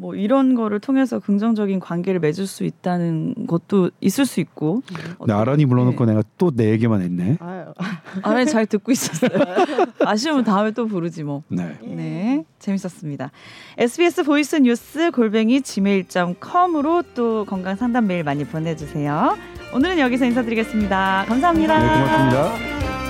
뭐 0.01 0.15
이런 0.15 0.55
거를 0.55 0.79
통해서 0.79 1.19
긍정적인 1.19 1.81
관계를 1.81 2.21
맺을 2.21 2.47
수 2.47 2.63
있다는 2.63 3.35
것도 3.49 3.91
있을 4.01 4.27
수 4.27 4.39
있고. 4.39 4.83
네, 5.27 5.33
아란이 5.33 5.67
불러놓고 5.67 6.05
네. 6.05 6.13
내가 6.13 6.23
또 6.39 6.53
내 6.55 6.71
얘기만 6.71 7.03
했네. 7.03 7.37
아유. 7.41 7.65
아란이 8.23 8.47
잘 8.47 8.65
듣고 8.67 8.93
있었어요. 8.93 9.31
아쉬우면 10.07 10.45
다음에 10.45 10.71
또 10.71 10.87
부르지 10.87 11.25
뭐. 11.25 11.43
네. 11.49 11.77
네, 11.83 12.45
재밌었습니다. 12.61 13.33
SBS 13.77 14.23
voice 14.23 14.55
news 14.57 15.11
골뱅이 15.11 15.63
gmail.com으로 15.63 17.03
또 17.15 17.45
건강 17.45 17.75
상담 17.75 18.07
메일 18.07 18.23
많이 18.23 18.45
보내주세요. 18.45 19.37
오늘은 19.75 19.99
여기서 19.99 20.25
인사드리겠습니다 20.27 21.25
감사합니다. 21.29 21.79
네, 21.79 22.05
고맙습니다. 22.05 23.08